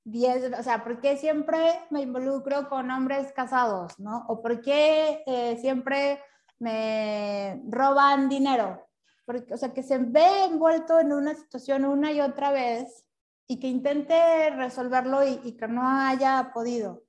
Diez, 0.03 0.51
o 0.58 0.63
sea, 0.63 0.84
¿por 0.84 0.99
qué 0.99 1.15
siempre 1.15 1.58
me 1.89 2.01
involucro 2.01 2.67
con 2.67 2.89
hombres 2.91 3.32
casados, 3.32 3.97
no? 3.97 4.25
¿O 4.27 4.41
por 4.41 4.62
qué 4.62 5.23
eh, 5.25 5.58
siempre 5.62 6.19
me 6.60 7.62
roban 7.67 8.30
dinero. 8.30 8.86
Porque, 9.26 9.54
o 9.54 9.58
sea, 9.58 9.74
que 9.74 9.84
se 9.84 9.98
ve 9.98 10.45
envuelto 10.45 11.00
en 11.00 11.13
una 11.13 11.36
situación 11.36 11.86
una 11.86 12.12
y 12.12 12.22
otra 12.22 12.52
vez 12.52 13.06
y 13.48 13.60
que 13.60 13.67
intente 13.67 14.50
resolverlo 14.52 15.26
y, 15.26 15.56
que 15.58 15.67
no 15.67 15.82
haya 15.88 16.52
podido. 16.54 17.04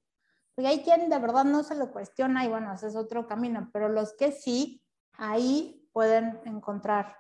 Porque 0.55 0.69
hay 0.69 0.83
quien 0.83 1.09
de 1.09 1.19
verdad 1.19 1.45
no 1.45 1.63
se 1.63 1.75
lo 1.75 1.93
cuestiona 1.93 2.45
y 2.45 2.49
bueno, 2.49 2.73
ese 2.73 2.89
es 2.89 2.97
otro 2.97 3.27
camino, 3.27 3.69
pero 3.73 3.89
los 3.89 4.15
que 4.17 4.33
sí, 4.33 4.83
ahí 5.13 5.87
pueden 5.93 6.41
encontrar 6.45 7.17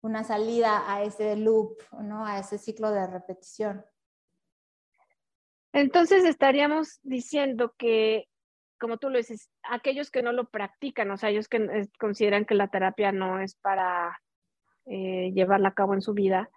una 0.00 0.22
salida 0.22 0.90
a 0.92 1.02
ese 1.02 1.36
loop, 1.36 1.76
¿no? 2.02 2.26
A 2.26 2.38
ese 2.38 2.58
ciclo 2.58 2.90
de 2.90 3.06
repetición. 3.06 3.84
Entonces 5.72 6.24
estaríamos 6.24 7.00
diciendo 7.02 7.74
que 7.76 8.28
como 8.78 8.98
tú 8.98 9.10
lo 9.10 9.18
dices, 9.18 9.50
aquellos 9.62 10.10
que 10.10 10.22
no 10.22 10.32
lo 10.32 10.48
practican, 10.48 11.10
o 11.10 11.16
sea, 11.16 11.30
ellos 11.30 11.48
que 11.48 11.88
consideran 11.98 12.44
que 12.44 12.54
la 12.54 12.68
terapia 12.68 13.12
no 13.12 13.40
es 13.40 13.54
para 13.56 14.20
eh, 14.86 15.32
llevarla 15.34 15.70
a 15.70 15.74
cabo 15.74 15.94
en 15.94 16.02
su 16.02 16.14
vida, 16.14 16.48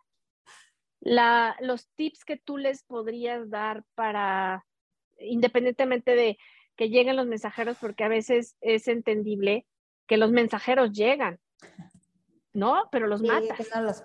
la, 0.99 1.57
los 1.60 1.89
tips 1.95 2.23
que 2.23 2.38
tú 2.38 2.57
les 2.57 2.84
podrías 2.84 3.49
dar 3.49 3.84
para, 3.95 4.65
independientemente 5.19 6.15
de 6.15 6.38
que 6.75 6.89
lleguen 6.89 7.15
los 7.15 7.27
mensajeros, 7.27 7.77
porque 7.79 8.03
a 8.03 8.07
veces 8.07 8.55
es 8.62 8.88
entendible 8.88 9.65
que 10.07 10.17
los 10.17 10.31
mensajeros 10.31 10.91
llegan, 10.91 11.39
¿no? 12.53 12.88
Pero 12.91 13.07
los 13.07 13.21
matan. 13.21 13.57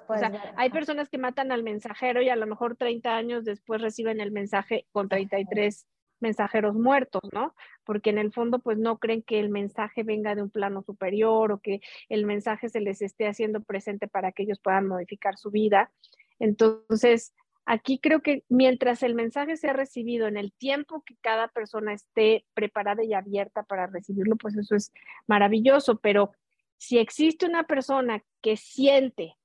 o 0.08 0.18
sea, 0.18 0.54
hay 0.56 0.70
personas 0.70 1.08
que 1.08 1.18
matan 1.18 1.52
al 1.52 1.62
mensajero 1.62 2.22
y 2.22 2.28
a 2.28 2.36
lo 2.36 2.46
mejor 2.46 2.76
30 2.76 3.14
años 3.14 3.44
después 3.44 3.80
reciben 3.80 4.20
el 4.20 4.30
mensaje 4.30 4.86
con 4.92 5.08
33 5.08 5.86
mensajeros 6.20 6.74
muertos, 6.74 7.22
¿no? 7.32 7.54
Porque 7.84 8.10
en 8.10 8.18
el 8.18 8.32
fondo 8.32 8.58
pues 8.58 8.78
no 8.78 8.98
creen 8.98 9.22
que 9.22 9.40
el 9.40 9.50
mensaje 9.50 10.02
venga 10.02 10.34
de 10.34 10.42
un 10.42 10.50
plano 10.50 10.82
superior 10.82 11.52
o 11.52 11.60
que 11.60 11.80
el 12.08 12.26
mensaje 12.26 12.68
se 12.68 12.80
les 12.80 13.02
esté 13.02 13.26
haciendo 13.26 13.62
presente 13.62 14.08
para 14.08 14.32
que 14.32 14.44
ellos 14.44 14.60
puedan 14.60 14.86
modificar 14.86 15.36
su 15.36 15.50
vida. 15.50 15.90
Entonces, 16.38 17.34
aquí 17.64 17.98
creo 17.98 18.20
que 18.22 18.44
mientras 18.48 19.02
el 19.02 19.14
mensaje 19.14 19.56
sea 19.56 19.72
recibido 19.72 20.26
en 20.26 20.36
el 20.36 20.52
tiempo 20.52 21.02
que 21.04 21.16
cada 21.20 21.48
persona 21.48 21.92
esté 21.92 22.46
preparada 22.54 23.04
y 23.04 23.12
abierta 23.12 23.62
para 23.62 23.86
recibirlo, 23.86 24.36
pues 24.36 24.56
eso 24.56 24.74
es 24.74 24.92
maravilloso, 25.26 25.98
pero 25.98 26.32
si 26.78 26.98
existe 26.98 27.46
una 27.46 27.64
persona 27.64 28.22
que 28.42 28.56
siente 28.56 29.36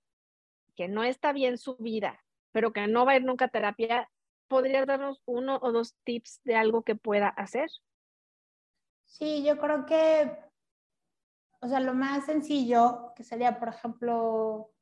que 0.75 0.88
no 0.88 1.03
está 1.03 1.34
bien 1.34 1.57
su 1.57 1.75
vida, 1.77 2.23
pero 2.51 2.73
que 2.73 2.88
no 2.88 3.05
va 3.05 3.13
a 3.13 3.15
ir 3.17 3.23
nunca 3.23 3.45
a 3.45 3.49
terapia, 3.49 4.10
¿podrías 4.51 4.85
darnos 4.85 5.21
uno 5.25 5.59
o 5.61 5.71
dos 5.71 5.95
tips 6.03 6.41
de 6.43 6.55
algo 6.55 6.83
que 6.83 6.95
pueda 6.95 7.29
hacer? 7.29 7.69
Sí, 9.05 9.45
yo 9.45 9.57
creo 9.57 9.85
que, 9.85 10.29
o 11.61 11.69
sea, 11.69 11.79
lo 11.79 11.93
más 11.93 12.25
sencillo, 12.25 13.13
que 13.15 13.23
sería, 13.23 13.57
por 13.59 13.69
ejemplo, 13.69 14.73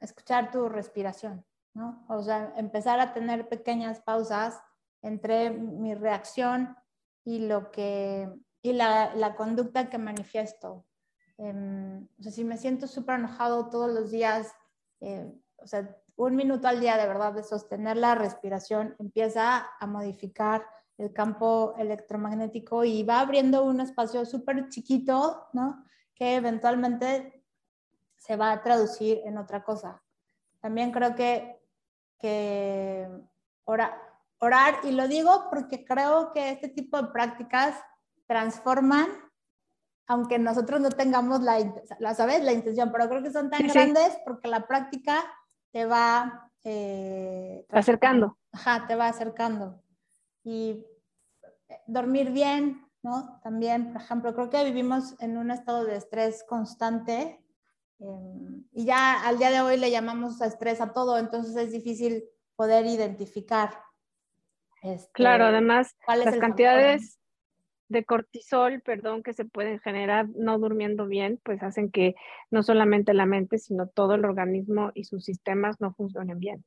escuchar 0.00 0.50
tu 0.50 0.68
respiración, 0.68 1.46
¿no? 1.72 2.04
O 2.08 2.20
sea, 2.20 2.52
empezar 2.56 2.98
a 2.98 3.12
tener 3.12 3.48
pequeñas 3.48 4.00
pausas 4.00 4.60
entre 5.02 5.50
mi 5.50 5.94
reacción 5.94 6.76
y 7.24 7.46
lo 7.46 7.70
que, 7.70 8.28
y 8.60 8.72
la, 8.72 9.14
la 9.14 9.36
conducta 9.36 9.88
que 9.88 9.98
manifiesto. 9.98 10.84
Em, 11.38 12.08
o 12.18 12.22
sea, 12.24 12.32
si 12.32 12.42
me 12.44 12.58
siento 12.58 12.88
súper 12.88 13.20
enojado 13.20 13.70
todos 13.70 13.92
los 13.92 14.10
días, 14.10 14.52
eh, 15.00 15.32
o 15.58 15.66
sea, 15.68 15.96
un 16.26 16.36
minuto 16.36 16.68
al 16.68 16.80
día 16.80 16.98
de 16.98 17.06
verdad 17.06 17.32
de 17.32 17.42
sostener 17.42 17.96
la 17.96 18.14
respiración 18.14 18.94
empieza 18.98 19.70
a 19.78 19.86
modificar 19.86 20.66
el 20.98 21.14
campo 21.14 21.74
electromagnético 21.78 22.84
y 22.84 23.02
va 23.04 23.20
abriendo 23.20 23.64
un 23.64 23.80
espacio 23.80 24.26
súper 24.26 24.68
chiquito, 24.68 25.48
¿no? 25.54 25.82
Que 26.14 26.34
eventualmente 26.34 27.42
se 28.16 28.36
va 28.36 28.52
a 28.52 28.62
traducir 28.62 29.22
en 29.24 29.38
otra 29.38 29.64
cosa. 29.64 30.02
También 30.60 30.92
creo 30.92 31.14
que, 31.14 31.58
que 32.18 33.08
orar, 33.64 33.94
orar, 34.40 34.74
y 34.82 34.90
lo 34.90 35.08
digo 35.08 35.46
porque 35.48 35.86
creo 35.86 36.32
que 36.32 36.50
este 36.50 36.68
tipo 36.68 37.00
de 37.00 37.08
prácticas 37.08 37.82
transforman, 38.26 39.08
aunque 40.06 40.38
nosotros 40.38 40.82
no 40.82 40.90
tengamos 40.90 41.40
la, 41.40 41.58
la 41.98 42.14
¿sabes? 42.14 42.44
la 42.44 42.52
intención, 42.52 42.92
pero 42.92 43.08
creo 43.08 43.22
que 43.22 43.32
son 43.32 43.48
tan 43.48 43.66
grandes 43.66 44.18
porque 44.26 44.48
la 44.48 44.66
práctica 44.66 45.24
te 45.72 45.86
va 45.86 46.50
eh, 46.64 47.66
acercando. 47.70 48.36
Ajá, 48.52 48.86
te 48.86 48.94
va 48.94 49.08
acercando. 49.08 49.82
Y 50.42 50.84
dormir 51.86 52.30
bien, 52.30 52.86
¿no? 53.02 53.40
También, 53.42 53.92
por 53.92 54.02
ejemplo, 54.02 54.34
creo 54.34 54.50
que 54.50 54.64
vivimos 54.64 55.14
en 55.20 55.38
un 55.38 55.50
estado 55.50 55.84
de 55.84 55.96
estrés 55.96 56.44
constante 56.48 57.44
em, 57.98 58.64
y 58.72 58.84
ya 58.84 59.26
al 59.26 59.38
día 59.38 59.50
de 59.50 59.60
hoy 59.60 59.76
le 59.76 59.90
llamamos 59.90 60.40
a 60.42 60.46
estrés 60.46 60.80
a 60.80 60.92
todo, 60.92 61.18
entonces 61.18 61.56
es 61.56 61.72
difícil 61.72 62.24
poder 62.56 62.86
identificar. 62.86 63.70
Este, 64.82 65.10
claro, 65.12 65.46
además, 65.46 65.94
las 66.06 66.36
cantidades 66.36 67.19
de 67.90 68.04
cortisol, 68.04 68.80
perdón, 68.80 69.22
que 69.22 69.34
se 69.34 69.44
pueden 69.44 69.80
generar 69.80 70.28
no 70.36 70.58
durmiendo 70.58 71.06
bien, 71.06 71.40
pues 71.44 71.62
hacen 71.62 71.90
que 71.90 72.14
no 72.50 72.62
solamente 72.62 73.12
la 73.14 73.26
mente, 73.26 73.58
sino 73.58 73.88
todo 73.88 74.14
el 74.14 74.24
organismo 74.24 74.92
y 74.94 75.04
sus 75.04 75.24
sistemas 75.24 75.80
no 75.80 75.92
funcionen 75.92 76.38
bien. 76.38 76.64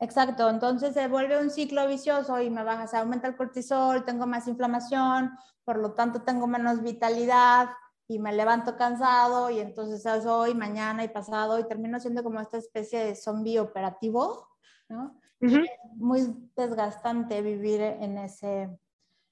Exacto, 0.00 0.48
entonces 0.48 0.94
se 0.94 1.06
vuelve 1.06 1.40
un 1.40 1.50
ciclo 1.50 1.86
vicioso 1.86 2.40
y 2.40 2.50
me 2.50 2.64
baja, 2.64 2.86
se 2.86 2.96
aumenta 2.96 3.28
el 3.28 3.36
cortisol, 3.36 4.04
tengo 4.04 4.26
más 4.26 4.48
inflamación, 4.48 5.30
por 5.64 5.78
lo 5.78 5.92
tanto 5.92 6.22
tengo 6.22 6.46
menos 6.46 6.82
vitalidad 6.82 7.68
y 8.08 8.18
me 8.18 8.32
levanto 8.32 8.76
cansado 8.76 9.50
y 9.50 9.60
entonces 9.60 10.04
es 10.04 10.26
hoy, 10.26 10.54
mañana 10.54 11.04
y 11.04 11.08
pasado 11.08 11.58
y 11.58 11.68
termino 11.68 12.00
siendo 12.00 12.24
como 12.24 12.40
esta 12.40 12.56
especie 12.56 13.04
de 13.04 13.14
zombie 13.14 13.60
operativo, 13.60 14.48
¿no? 14.88 15.20
Es 15.38 15.52
muy 15.96 16.50
desgastante 16.56 17.42
vivir 17.42 17.80
en 17.80 18.16
ese, 18.16 18.70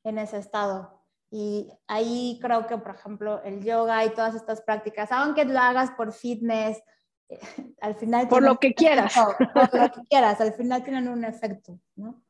en 0.04 0.18
ese 0.18 0.38
estado. 0.38 0.99
Y 1.30 1.68
ahí 1.86 2.38
creo 2.42 2.66
que, 2.66 2.76
por 2.78 2.96
ejemplo, 2.96 3.42
el 3.44 3.62
yoga 3.62 4.04
y 4.04 4.10
todas 4.10 4.34
estas 4.34 4.62
prácticas, 4.62 5.12
aunque 5.12 5.44
lo 5.44 5.58
hagas 5.58 5.92
por 5.92 6.12
fitness, 6.12 6.82
al 7.80 7.94
final... 7.94 8.28
Por 8.28 8.42
lo 8.42 8.58
que 8.58 8.74
quieras. 8.74 9.14
por 9.54 9.80
lo 9.80 9.90
que 9.90 10.00
quieras, 10.08 10.40
al 10.40 10.54
final 10.54 10.82
tienen 10.82 11.08
un 11.08 11.24
efecto, 11.24 11.78
¿no? 11.94 12.22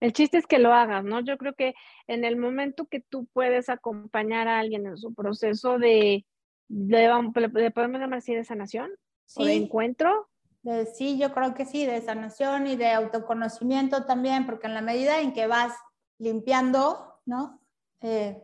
El 0.00 0.12
chiste 0.12 0.38
es 0.38 0.46
que 0.46 0.58
lo 0.58 0.74
hagas, 0.74 1.04
¿no? 1.04 1.20
Yo 1.20 1.38
creo 1.38 1.54
que 1.54 1.74
en 2.06 2.24
el 2.24 2.36
momento 2.36 2.86
que 2.86 3.00
tú 3.00 3.26
puedes 3.32 3.68
acompañar 3.68 4.48
a 4.48 4.58
alguien 4.58 4.86
en 4.86 4.98
su 4.98 5.14
proceso 5.14 5.78
de, 5.78 6.26
de, 6.68 7.70
podemos 7.74 8.00
llamar 8.00 8.18
así 8.18 8.34
de 8.34 8.44
sanación 8.44 8.90
o 9.36 9.44
de 9.44 9.54
encuentro. 9.54 10.28
sí, 10.94 11.18
yo 11.18 11.32
creo 11.32 11.54
que 11.54 11.64
sí, 11.64 11.86
de 11.86 12.00
sanación 12.02 12.66
y 12.66 12.76
de 12.76 12.90
autoconocimiento 12.90 14.04
también, 14.04 14.44
porque 14.44 14.66
en 14.66 14.74
la 14.74 14.82
medida 14.82 15.20
en 15.20 15.32
que 15.32 15.46
vas 15.46 15.72
limpiando, 16.18 17.20
¿no? 17.24 17.60
Eh, 18.00 18.42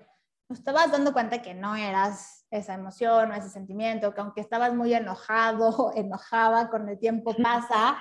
te 0.65 0.73
vas 0.73 0.93
dando 0.93 1.13
cuenta 1.13 1.41
que 1.43 1.55
no 1.55 1.77
eras 1.77 2.47
esa 2.51 2.75
emoción 2.75 3.31
o 3.31 3.35
ese 3.35 3.49
sentimiento, 3.49 4.13
que 4.13 4.21
aunque 4.21 4.41
estabas 4.41 4.75
muy 4.75 4.93
enojado, 4.95 5.93
enojaba, 5.97 6.69
con 6.69 6.89
el 6.89 6.99
tiempo 6.99 7.35
pasa 7.43 7.97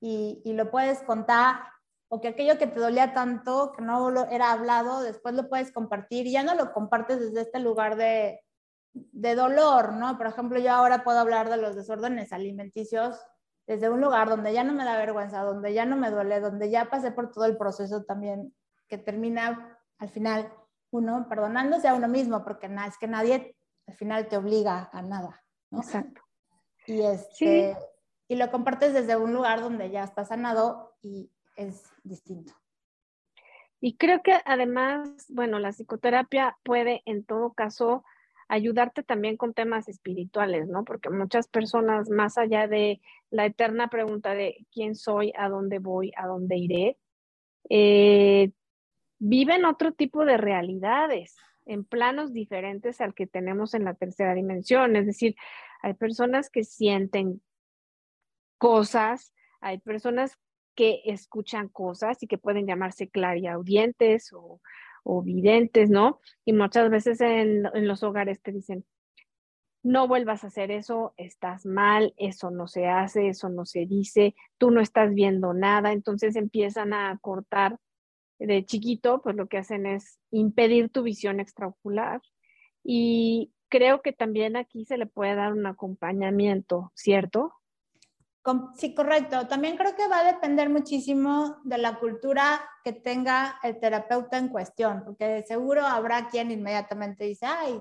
y, 0.00 0.42
y, 0.44 0.52
lo 0.54 0.70
puedes 0.70 1.02
contar, 1.02 1.60
o 2.08 2.20
que 2.20 2.28
aquello 2.28 2.58
que 2.58 2.66
te 2.66 2.80
dolía 2.80 3.12
tanto, 3.12 3.72
que 3.72 3.82
no 3.82 4.10
lo 4.10 4.26
era 4.30 4.52
hablado, 4.52 5.02
después 5.02 5.34
lo 5.34 5.48
puedes 5.48 5.72
compartir 5.72 6.26
y 6.26 6.32
ya 6.32 6.42
no 6.42 6.54
lo 6.54 6.72
compartes 6.72 7.20
desde 7.20 7.42
este 7.42 7.58
lugar 7.58 7.96
de, 7.96 8.40
de 8.92 9.34
dolor, 9.34 9.94
¿no? 9.94 10.16
Por 10.16 10.26
ejemplo, 10.26 10.58
yo 10.58 10.72
ahora 10.72 11.04
puedo 11.04 11.18
hablar 11.18 11.50
de 11.50 11.56
los 11.56 11.74
desórdenes 11.74 12.32
alimenticios 12.32 13.18
desde 13.66 13.90
un 13.90 14.00
lugar 14.00 14.28
donde 14.28 14.52
ya 14.52 14.62
no 14.62 14.72
me 14.72 14.84
da 14.84 14.96
vergüenza, 14.96 15.42
donde 15.42 15.72
ya 15.72 15.84
no 15.84 15.96
me 15.96 16.10
duele, 16.10 16.40
donde 16.40 16.70
ya 16.70 16.90
pasé 16.90 17.10
por 17.10 17.32
todo 17.32 17.46
el 17.46 17.56
proceso 17.56 18.04
también 18.04 18.54
que 18.88 18.98
termina 18.98 19.78
al 19.98 20.10
final 20.10 20.52
uno 20.94 21.26
perdonándose 21.28 21.88
a 21.88 21.94
uno 21.94 22.06
mismo, 22.06 22.44
porque 22.44 22.68
nada, 22.68 22.88
es 22.88 22.98
que 22.98 23.08
nadie 23.08 23.56
al 23.86 23.94
final 23.94 24.28
te 24.28 24.36
obliga 24.36 24.88
a 24.92 25.02
nada. 25.02 25.42
Exacto. 25.72 26.22
Y, 26.86 27.02
este, 27.02 27.76
y 28.28 28.36
lo 28.36 28.50
compartes 28.50 28.94
desde 28.94 29.16
un 29.16 29.34
lugar 29.34 29.60
donde 29.60 29.90
ya 29.90 30.04
está 30.04 30.24
sanado 30.24 30.94
y 31.02 31.30
es 31.56 31.82
distinto. 32.04 32.52
Y 33.80 33.96
creo 33.96 34.22
que 34.22 34.38
además, 34.44 35.08
bueno, 35.28 35.58
la 35.58 35.72
psicoterapia 35.72 36.56
puede 36.62 37.02
en 37.06 37.24
todo 37.24 37.52
caso 37.52 38.04
ayudarte 38.48 39.02
también 39.02 39.36
con 39.36 39.52
temas 39.52 39.88
espirituales, 39.88 40.68
¿no? 40.68 40.84
Porque 40.84 41.10
muchas 41.10 41.48
personas, 41.48 42.08
más 42.08 42.38
allá 42.38 42.68
de 42.68 43.00
la 43.30 43.46
eterna 43.46 43.88
pregunta 43.88 44.34
de 44.34 44.64
quién 44.72 44.94
soy, 44.94 45.32
a 45.36 45.48
dónde 45.48 45.80
voy, 45.80 46.12
a 46.16 46.26
dónde 46.26 46.56
iré, 46.56 46.98
eh, 47.68 48.52
viven 49.18 49.64
otro 49.64 49.92
tipo 49.92 50.24
de 50.24 50.36
realidades 50.36 51.36
en 51.66 51.84
planos 51.84 52.32
diferentes 52.32 53.00
al 53.00 53.14
que 53.14 53.26
tenemos 53.26 53.74
en 53.74 53.84
la 53.84 53.94
tercera 53.94 54.34
dimensión. 54.34 54.96
Es 54.96 55.06
decir, 55.06 55.34
hay 55.82 55.94
personas 55.94 56.50
que 56.50 56.64
sienten 56.64 57.42
cosas, 58.58 59.32
hay 59.60 59.78
personas 59.78 60.38
que 60.74 61.02
escuchan 61.04 61.68
cosas 61.68 62.22
y 62.22 62.26
que 62.26 62.38
pueden 62.38 62.66
llamarse 62.66 63.08
clariaudientes 63.08 64.32
o, 64.32 64.60
o 65.04 65.22
videntes, 65.22 65.88
¿no? 65.90 66.20
Y 66.44 66.52
muchas 66.52 66.90
veces 66.90 67.20
en, 67.20 67.66
en 67.72 67.88
los 67.88 68.02
hogares 68.02 68.42
te 68.42 68.52
dicen, 68.52 68.84
no 69.82 70.08
vuelvas 70.08 70.42
a 70.42 70.46
hacer 70.46 70.70
eso, 70.70 71.12
estás 71.18 71.66
mal, 71.66 72.14
eso 72.16 72.50
no 72.50 72.66
se 72.66 72.86
hace, 72.86 73.28
eso 73.28 73.50
no 73.50 73.66
se 73.66 73.84
dice, 73.84 74.34
tú 74.56 74.70
no 74.70 74.80
estás 74.80 75.12
viendo 75.12 75.52
nada, 75.52 75.92
entonces 75.92 76.36
empiezan 76.36 76.94
a 76.94 77.18
cortar 77.20 77.78
de 78.46 78.64
chiquito, 78.64 79.20
pues 79.22 79.36
lo 79.36 79.48
que 79.48 79.58
hacen 79.58 79.86
es 79.86 80.18
impedir 80.30 80.90
tu 80.90 81.02
visión 81.02 81.40
extraocular. 81.40 82.20
Y 82.82 83.52
creo 83.68 84.02
que 84.02 84.12
también 84.12 84.56
aquí 84.56 84.84
se 84.84 84.98
le 84.98 85.06
puede 85.06 85.34
dar 85.34 85.52
un 85.52 85.66
acompañamiento, 85.66 86.92
¿cierto? 86.94 87.54
Sí, 88.76 88.94
correcto. 88.94 89.48
También 89.48 89.76
creo 89.76 89.96
que 89.96 90.06
va 90.06 90.20
a 90.20 90.32
depender 90.32 90.68
muchísimo 90.68 91.56
de 91.64 91.78
la 91.78 91.98
cultura 91.98 92.60
que 92.84 92.92
tenga 92.92 93.58
el 93.62 93.80
terapeuta 93.80 94.36
en 94.36 94.48
cuestión, 94.48 95.02
porque 95.02 95.42
seguro 95.46 95.86
habrá 95.86 96.28
quien 96.28 96.50
inmediatamente 96.50 97.24
dice, 97.24 97.46
ay, 97.46 97.80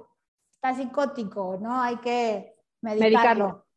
está 0.49 0.73
psicótico, 0.73 1.58
¿no? 1.62 1.82
Hay 1.82 1.97
que 1.97 2.56
medicarlo. 2.82 3.67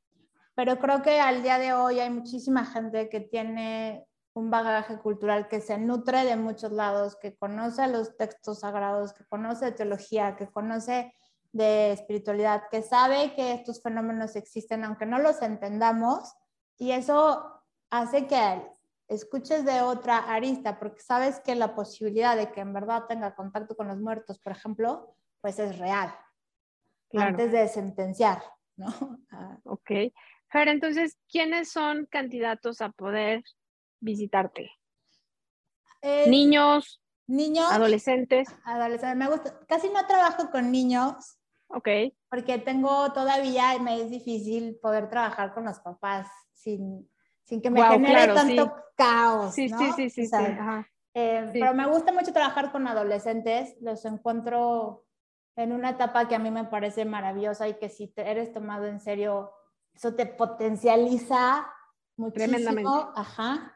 Pero 0.54 0.78
creo 0.78 1.02
que 1.02 1.18
al 1.18 1.42
día 1.42 1.58
de 1.58 1.72
hoy 1.74 1.98
hay 1.98 2.08
muchísima 2.08 2.64
gente 2.64 3.08
que 3.08 3.20
tiene 3.20 4.05
un 4.36 4.50
bagaje 4.50 4.98
cultural 4.98 5.48
que 5.48 5.60
se 5.60 5.78
nutre 5.78 6.24
de 6.24 6.36
muchos 6.36 6.70
lados, 6.70 7.16
que 7.16 7.36
conoce 7.36 7.86
los 7.88 8.16
textos 8.16 8.60
sagrados, 8.60 9.14
que 9.14 9.24
conoce 9.24 9.72
teología, 9.72 10.36
que 10.36 10.46
conoce 10.48 11.12
de 11.52 11.92
espiritualidad, 11.92 12.64
que 12.70 12.82
sabe 12.82 13.34
que 13.34 13.52
estos 13.54 13.82
fenómenos 13.82 14.36
existen 14.36 14.84
aunque 14.84 15.06
no 15.06 15.18
los 15.18 15.40
entendamos 15.40 16.34
y 16.76 16.90
eso 16.90 17.62
hace 17.90 18.26
que 18.26 18.62
escuches 19.08 19.64
de 19.64 19.80
otra 19.80 20.18
arista 20.18 20.78
porque 20.78 21.00
sabes 21.00 21.40
que 21.40 21.54
la 21.54 21.74
posibilidad 21.74 22.36
de 22.36 22.52
que 22.52 22.60
en 22.60 22.74
verdad 22.74 23.04
tenga 23.08 23.34
contacto 23.34 23.74
con 23.74 23.88
los 23.88 23.98
muertos, 23.98 24.38
por 24.38 24.52
ejemplo, 24.52 25.16
pues 25.40 25.58
es 25.58 25.78
real. 25.78 26.14
Antes 27.14 27.52
de 27.52 27.68
sentenciar, 27.68 28.42
¿no? 28.76 28.86
Ah. 29.30 29.58
ok. 29.64 29.90
Fer, 30.48 30.68
entonces, 30.68 31.18
¿quiénes 31.28 31.70
son 31.70 32.06
candidatos 32.06 32.80
a 32.80 32.90
poder 32.90 33.42
visitarte? 34.00 34.70
niños, 36.26 37.02
niños, 37.26 37.70
adolescentes. 37.70 38.48
Adolescentes, 38.64 39.16
me 39.16 39.28
gusta. 39.28 39.58
Casi 39.66 39.88
no 39.88 40.06
trabajo 40.06 40.50
con 40.50 40.70
niños. 40.70 41.38
Ok. 41.68 41.88
Porque 42.28 42.58
tengo 42.58 43.12
todavía, 43.12 43.78
me 43.80 44.00
es 44.00 44.10
difícil 44.10 44.78
poder 44.80 45.08
trabajar 45.08 45.52
con 45.54 45.64
los 45.64 45.80
papás 45.80 46.28
sin, 46.52 47.10
sin 47.42 47.60
que 47.60 47.70
me 47.70 47.82
genere 47.84 48.32
tanto 48.32 48.74
caos. 48.96 49.54
Sí, 49.54 49.68
sí, 49.68 49.92
sí, 49.92 50.10
sí, 50.10 50.28
eh, 51.14 51.48
Pero 51.52 51.74
me 51.74 51.86
gusta 51.86 52.12
mucho 52.12 52.32
trabajar 52.32 52.72
con 52.72 52.86
adolescentes, 52.86 53.76
los 53.80 54.04
encuentro 54.04 55.06
en 55.56 55.72
una 55.72 55.90
etapa 55.90 56.28
que 56.28 56.34
a 56.34 56.38
mí 56.38 56.50
me 56.50 56.64
parece 56.64 57.06
maravillosa 57.06 57.66
y 57.68 57.78
que 57.78 57.88
si 57.88 58.08
te 58.08 58.30
eres 58.30 58.52
tomado 58.52 58.84
en 58.86 59.00
serio 59.00 59.50
eso 59.94 60.14
te 60.14 60.26
potencializa 60.26 61.66
muchísimo. 62.16 63.12
Ajá. 63.16 63.75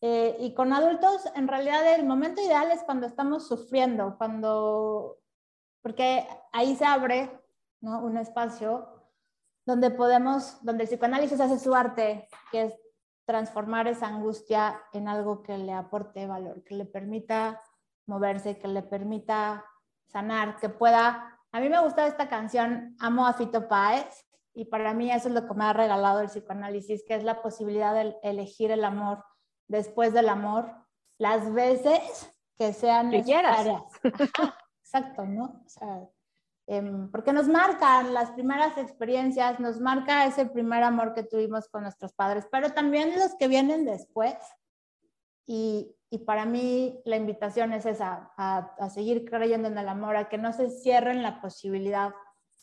Eh, 0.00 0.36
y 0.38 0.54
con 0.54 0.72
adultos, 0.72 1.24
en 1.34 1.48
realidad 1.48 1.94
el 1.94 2.06
momento 2.06 2.40
ideal 2.40 2.70
es 2.70 2.82
cuando 2.84 3.06
estamos 3.06 3.48
sufriendo, 3.48 4.16
cuando, 4.16 5.18
porque 5.82 6.26
ahí 6.52 6.76
se 6.76 6.84
abre 6.84 7.30
¿no? 7.80 8.04
un 8.04 8.16
espacio 8.16 8.86
donde 9.66 9.90
podemos, 9.90 10.64
donde 10.64 10.84
el 10.84 10.88
psicoanálisis 10.88 11.40
hace 11.40 11.58
su 11.58 11.74
arte, 11.74 12.28
que 12.52 12.62
es 12.64 12.74
transformar 13.26 13.88
esa 13.88 14.06
angustia 14.06 14.80
en 14.92 15.08
algo 15.08 15.42
que 15.42 15.58
le 15.58 15.72
aporte 15.72 16.26
valor, 16.26 16.62
que 16.64 16.74
le 16.74 16.86
permita 16.86 17.60
moverse, 18.06 18.58
que 18.58 18.68
le 18.68 18.82
permita 18.82 19.64
sanar, 20.06 20.56
que 20.56 20.68
pueda... 20.68 21.38
A 21.52 21.60
mí 21.60 21.68
me 21.68 21.80
gusta 21.80 22.06
esta 22.06 22.28
canción, 22.28 22.96
amo 23.00 23.26
a 23.26 23.34
Fito 23.34 23.68
Páez, 23.68 24.26
y 24.54 24.64
para 24.64 24.94
mí 24.94 25.10
eso 25.10 25.28
es 25.28 25.34
lo 25.34 25.46
que 25.46 25.54
me 25.54 25.64
ha 25.64 25.72
regalado 25.72 26.20
el 26.20 26.28
psicoanálisis, 26.28 27.04
que 27.06 27.16
es 27.16 27.24
la 27.24 27.42
posibilidad 27.42 27.92
de 27.92 28.16
elegir 28.22 28.70
el 28.70 28.84
amor 28.84 29.22
después 29.68 30.12
del 30.12 30.28
amor, 30.28 30.74
las 31.18 31.52
veces 31.52 32.30
que 32.56 32.72
sean 32.72 33.10
necesarias. 33.10 33.82
exacto, 34.82 35.24
¿no? 35.24 35.62
O 35.64 35.68
sea, 35.68 36.08
em, 36.66 37.10
porque 37.10 37.32
nos 37.32 37.48
marcan 37.48 38.12
las 38.12 38.30
primeras 38.32 38.76
experiencias, 38.78 39.60
nos 39.60 39.80
marca 39.80 40.26
ese 40.26 40.46
primer 40.46 40.82
amor 40.82 41.14
que 41.14 41.22
tuvimos 41.22 41.68
con 41.68 41.82
nuestros 41.82 42.12
padres, 42.14 42.46
pero 42.50 42.72
también 42.72 43.18
los 43.18 43.34
que 43.36 43.48
vienen 43.48 43.84
después. 43.84 44.34
Y, 45.46 45.94
y 46.10 46.18
para 46.18 46.44
mí 46.44 47.00
la 47.04 47.16
invitación 47.16 47.72
es 47.72 47.86
esa, 47.86 48.32
a, 48.36 48.74
a, 48.78 48.90
seguir 48.90 49.28
creyendo 49.28 49.68
en 49.68 49.78
el 49.78 49.88
amor, 49.88 50.16
a 50.16 50.28
que 50.28 50.38
no 50.38 50.52
se 50.52 50.70
cierren 50.70 51.22
la 51.22 51.40
posibilidad 51.40 52.14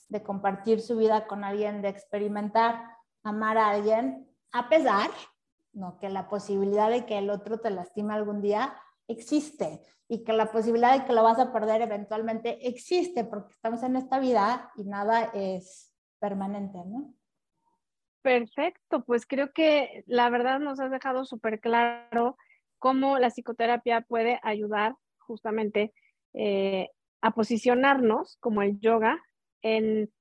de 0.09 0.21
compartir 0.21 0.81
su 0.81 0.97
vida 0.97 1.25
con 1.25 1.43
alguien, 1.43 1.81
de 1.81 1.89
experimentar, 1.89 2.83
amar 3.23 3.57
a 3.57 3.69
alguien, 3.69 4.29
a 4.51 4.69
pesar, 4.69 5.09
no, 5.75 5.97
que 5.99 6.09
la 6.09 6.27
posibilidad 6.27 6.89
de 6.89 7.05
que 7.05 7.17
el 7.17 7.29
otro 7.29 7.59
te 7.59 7.69
lastime 7.69 8.13
algún 8.13 8.41
día 8.41 8.75
existe 9.07 9.81
y 10.07 10.23
que 10.23 10.33
la 10.33 10.51
posibilidad 10.51 10.97
de 10.97 11.05
que 11.05 11.13
lo 11.13 11.23
vas 11.23 11.37
a 11.37 11.51
perder 11.51 11.81
eventualmente 11.81 12.67
existe 12.67 13.25
porque 13.25 13.53
estamos 13.53 13.83
en 13.83 13.97
esta 13.97 14.19
vida 14.19 14.71
y 14.75 14.85
nada 14.85 15.31
es 15.33 15.93
permanente, 16.19 16.79
¿no? 16.85 17.13
Perfecto, 18.21 19.03
pues 19.03 19.27
creo 19.27 19.51
que 19.53 20.03
la 20.07 20.29
verdad 20.29 20.59
nos 20.59 20.79
has 20.79 20.89
dejado 20.89 21.25
súper 21.25 21.59
claro 21.59 22.37
cómo 22.79 23.19
la 23.19 23.29
psicoterapia 23.29 24.01
puede 24.01 24.39
ayudar 24.41 24.95
justamente 25.19 25.93
eh, 26.33 26.89
a 27.21 27.31
posicionarnos 27.31 28.37
como 28.39 28.61
el 28.61 28.79
yoga 28.79 29.21
en 29.61 30.11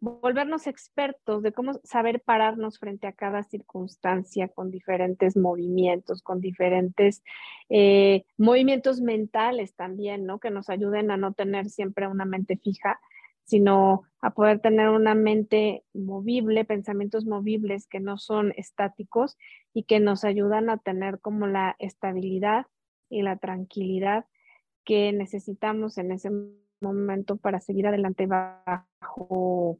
volvernos 0.00 0.66
expertos 0.66 1.42
de 1.42 1.52
cómo 1.52 1.74
saber 1.84 2.20
pararnos 2.20 2.78
frente 2.78 3.06
a 3.06 3.12
cada 3.12 3.42
circunstancia 3.42 4.48
con 4.48 4.70
diferentes 4.70 5.36
movimientos, 5.36 6.22
con 6.22 6.40
diferentes 6.40 7.22
eh, 7.68 8.24
movimientos 8.38 9.00
mentales 9.00 9.74
también, 9.74 10.24
¿no? 10.24 10.40
Que 10.40 10.50
nos 10.50 10.70
ayuden 10.70 11.10
a 11.10 11.16
no 11.16 11.34
tener 11.34 11.68
siempre 11.68 12.08
una 12.08 12.24
mente 12.24 12.56
fija, 12.56 12.98
sino 13.44 14.04
a 14.20 14.30
poder 14.30 14.60
tener 14.60 14.88
una 14.88 15.14
mente 15.14 15.84
movible, 15.92 16.64
pensamientos 16.64 17.26
movibles 17.26 17.86
que 17.86 18.00
no 18.00 18.16
son 18.16 18.52
estáticos 18.56 19.36
y 19.74 19.84
que 19.84 20.00
nos 20.00 20.24
ayudan 20.24 20.70
a 20.70 20.78
tener 20.78 21.20
como 21.20 21.46
la 21.46 21.76
estabilidad 21.78 22.66
y 23.08 23.22
la 23.22 23.36
tranquilidad 23.36 24.24
que 24.84 25.12
necesitamos 25.12 25.98
en 25.98 26.12
ese 26.12 26.30
momento 26.80 27.36
para 27.36 27.60
seguir 27.60 27.86
adelante 27.86 28.26
bajo, 28.26 29.78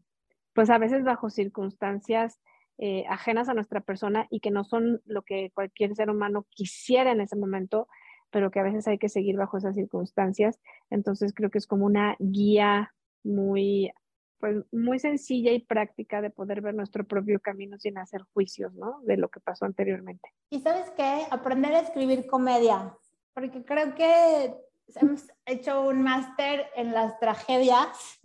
pues 0.52 0.70
a 0.70 0.78
veces 0.78 1.04
bajo 1.04 1.30
circunstancias 1.30 2.40
eh, 2.78 3.04
ajenas 3.08 3.48
a 3.48 3.54
nuestra 3.54 3.80
persona 3.80 4.26
y 4.30 4.40
que 4.40 4.50
no 4.50 4.64
son 4.64 5.02
lo 5.04 5.22
que 5.22 5.50
cualquier 5.54 5.94
ser 5.94 6.08
humano 6.08 6.46
quisiera 6.48 7.12
en 7.12 7.20
ese 7.20 7.36
momento, 7.36 7.88
pero 8.30 8.50
que 8.50 8.60
a 8.60 8.62
veces 8.62 8.88
hay 8.88 8.96
que 8.96 9.08
seguir 9.08 9.36
bajo 9.36 9.58
esas 9.58 9.74
circunstancias. 9.74 10.58
Entonces 10.88 11.34
creo 11.34 11.50
que 11.50 11.58
es 11.58 11.66
como 11.66 11.84
una 11.84 12.16
guía 12.18 12.94
muy, 13.22 13.92
pues, 14.38 14.64
muy 14.72 14.98
sencilla 14.98 15.52
y 15.52 15.60
práctica 15.60 16.22
de 16.22 16.30
poder 16.30 16.62
ver 16.62 16.74
nuestro 16.74 17.04
propio 17.04 17.38
camino 17.40 17.78
sin 17.78 17.98
hacer 17.98 18.22
juicios, 18.32 18.72
¿no? 18.74 19.00
De 19.02 19.18
lo 19.18 19.28
que 19.28 19.40
pasó 19.40 19.66
anteriormente. 19.66 20.30
Y 20.48 20.60
sabes 20.60 20.90
qué, 20.96 21.26
aprender 21.30 21.74
a 21.74 21.80
escribir 21.80 22.26
comedia, 22.26 22.96
porque 23.34 23.62
creo 23.62 23.94
que 23.94 24.54
hemos 24.96 25.28
hecho 25.44 25.86
un 25.86 26.02
máster 26.02 26.66
en 26.76 26.92
las 26.92 27.18
tragedias. 27.20 28.20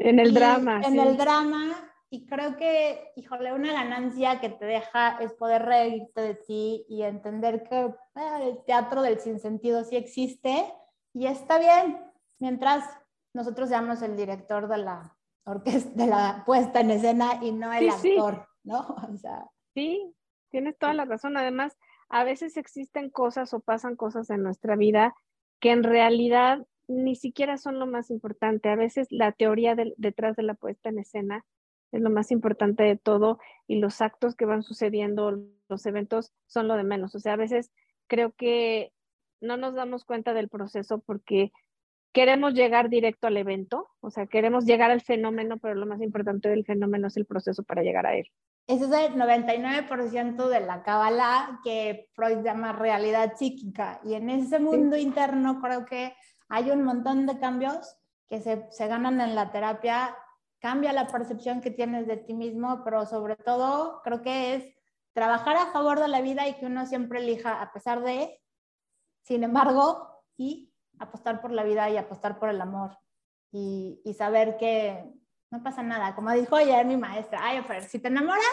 En 0.00 0.18
el 0.18 0.32
drama. 0.34 0.80
En 0.84 0.98
el 0.98 1.16
drama. 1.16 1.90
Y 2.08 2.26
creo 2.26 2.56
que, 2.56 3.12
híjole, 3.14 3.52
una 3.52 3.72
ganancia 3.72 4.40
que 4.40 4.48
te 4.48 4.64
deja 4.64 5.18
es 5.20 5.32
poder 5.34 5.62
reírte 5.62 6.20
de 6.20 6.34
ti 6.34 6.84
y 6.88 7.02
entender 7.02 7.62
que 7.62 7.94
ah, 8.16 8.40
el 8.42 8.64
teatro 8.64 9.02
del 9.02 9.20
sinsentido 9.20 9.84
sí 9.84 9.94
existe 9.96 10.66
y 11.12 11.26
está 11.26 11.58
bien, 11.58 11.98
mientras 12.40 12.84
nosotros 13.32 13.68
seamos 13.68 14.02
el 14.02 14.16
director 14.16 14.68
de 14.68 14.78
la 14.78 15.16
orquesta, 15.44 15.90
de 15.94 16.06
la 16.06 16.42
puesta 16.44 16.80
en 16.80 16.90
escena 16.90 17.38
y 17.42 17.52
no 17.52 17.72
el 17.72 17.90
actor, 17.90 18.48
¿no? 18.64 18.96
O 19.14 19.16
sea. 19.16 19.46
Sí, 19.74 20.12
tienes 20.50 20.76
toda 20.78 20.94
la 20.94 21.04
razón. 21.04 21.36
Además, 21.36 21.76
a 22.08 22.24
veces 22.24 22.56
existen 22.56 23.10
cosas 23.10 23.54
o 23.54 23.60
pasan 23.60 23.94
cosas 23.94 24.30
en 24.30 24.42
nuestra 24.42 24.74
vida 24.74 25.14
que 25.60 25.70
en 25.70 25.84
realidad 25.84 26.66
ni 26.90 27.14
siquiera 27.14 27.56
son 27.56 27.78
lo 27.78 27.86
más 27.86 28.10
importante. 28.10 28.68
A 28.68 28.76
veces 28.76 29.06
la 29.10 29.32
teoría 29.32 29.76
detrás 29.96 30.36
de 30.36 30.42
la 30.42 30.54
puesta 30.54 30.88
en 30.88 30.98
escena 30.98 31.44
es 31.92 32.00
lo 32.00 32.10
más 32.10 32.30
importante 32.30 32.82
de 32.82 32.96
todo 32.96 33.38
y 33.66 33.78
los 33.78 34.00
actos 34.00 34.34
que 34.34 34.44
van 34.44 34.62
sucediendo, 34.62 35.40
los 35.68 35.86
eventos 35.86 36.32
son 36.46 36.68
lo 36.68 36.76
de 36.76 36.84
menos. 36.84 37.14
O 37.14 37.20
sea, 37.20 37.34
a 37.34 37.36
veces 37.36 37.70
creo 38.08 38.32
que 38.32 38.92
no 39.40 39.56
nos 39.56 39.74
damos 39.74 40.04
cuenta 40.04 40.34
del 40.34 40.48
proceso 40.48 41.00
porque 41.00 41.52
queremos 42.12 42.54
llegar 42.54 42.88
directo 42.88 43.28
al 43.28 43.36
evento, 43.36 43.88
o 44.00 44.10
sea, 44.10 44.26
queremos 44.26 44.64
llegar 44.64 44.90
al 44.90 45.00
fenómeno, 45.00 45.58
pero 45.58 45.76
lo 45.76 45.86
más 45.86 46.02
importante 46.02 46.48
del 46.48 46.64
fenómeno 46.64 47.06
es 47.06 47.16
el 47.16 47.24
proceso 47.24 47.62
para 47.62 47.82
llegar 47.82 48.06
a 48.06 48.16
él. 48.16 48.26
Ese 48.66 48.84
es 48.84 48.90
el 48.90 49.14
99% 49.14 50.48
de 50.48 50.60
la 50.60 50.82
Kabbalah 50.82 51.60
que 51.64 52.08
Freud 52.12 52.44
llama 52.44 52.72
realidad 52.72 53.34
psíquica. 53.36 54.00
Y 54.04 54.14
en 54.14 54.30
ese 54.30 54.60
mundo 54.60 54.96
interno 54.96 55.60
creo 55.60 55.84
que 55.86 56.14
hay 56.50 56.70
un 56.70 56.82
montón 56.82 57.26
de 57.26 57.38
cambios 57.38 57.96
que 58.28 58.40
se, 58.40 58.66
se 58.70 58.86
ganan 58.86 59.20
en 59.20 59.34
la 59.34 59.50
terapia. 59.50 60.16
Cambia 60.58 60.92
la 60.92 61.06
percepción 61.06 61.60
que 61.60 61.70
tienes 61.70 62.06
de 62.06 62.18
ti 62.18 62.34
mismo, 62.34 62.82
pero 62.84 63.06
sobre 63.06 63.36
todo 63.36 64.02
creo 64.02 64.20
que 64.20 64.54
es 64.54 64.74
trabajar 65.12 65.56
a 65.56 65.72
favor 65.72 66.00
de 66.00 66.08
la 66.08 66.20
vida 66.20 66.46
y 66.46 66.54
que 66.54 66.66
uno 66.66 66.86
siempre 66.86 67.20
elija 67.20 67.62
a 67.62 67.72
pesar 67.72 68.02
de, 68.02 68.40
sin 69.22 69.44
embargo, 69.44 70.24
y 70.36 70.74
apostar 70.98 71.40
por 71.40 71.50
la 71.52 71.64
vida 71.64 71.88
y 71.88 71.96
apostar 71.96 72.38
por 72.38 72.50
el 72.50 72.60
amor. 72.60 72.98
Y, 73.52 74.00
y 74.04 74.14
saber 74.14 74.56
que 74.58 75.04
no 75.50 75.62
pasa 75.62 75.82
nada. 75.82 76.14
Como 76.14 76.30
dijo 76.32 76.56
ayer 76.56 76.84
mi 76.84 76.96
maestra, 76.96 77.40
ay, 77.42 77.64
pero 77.66 77.82
si 77.82 77.98
te 77.98 78.08
enamoras, 78.08 78.44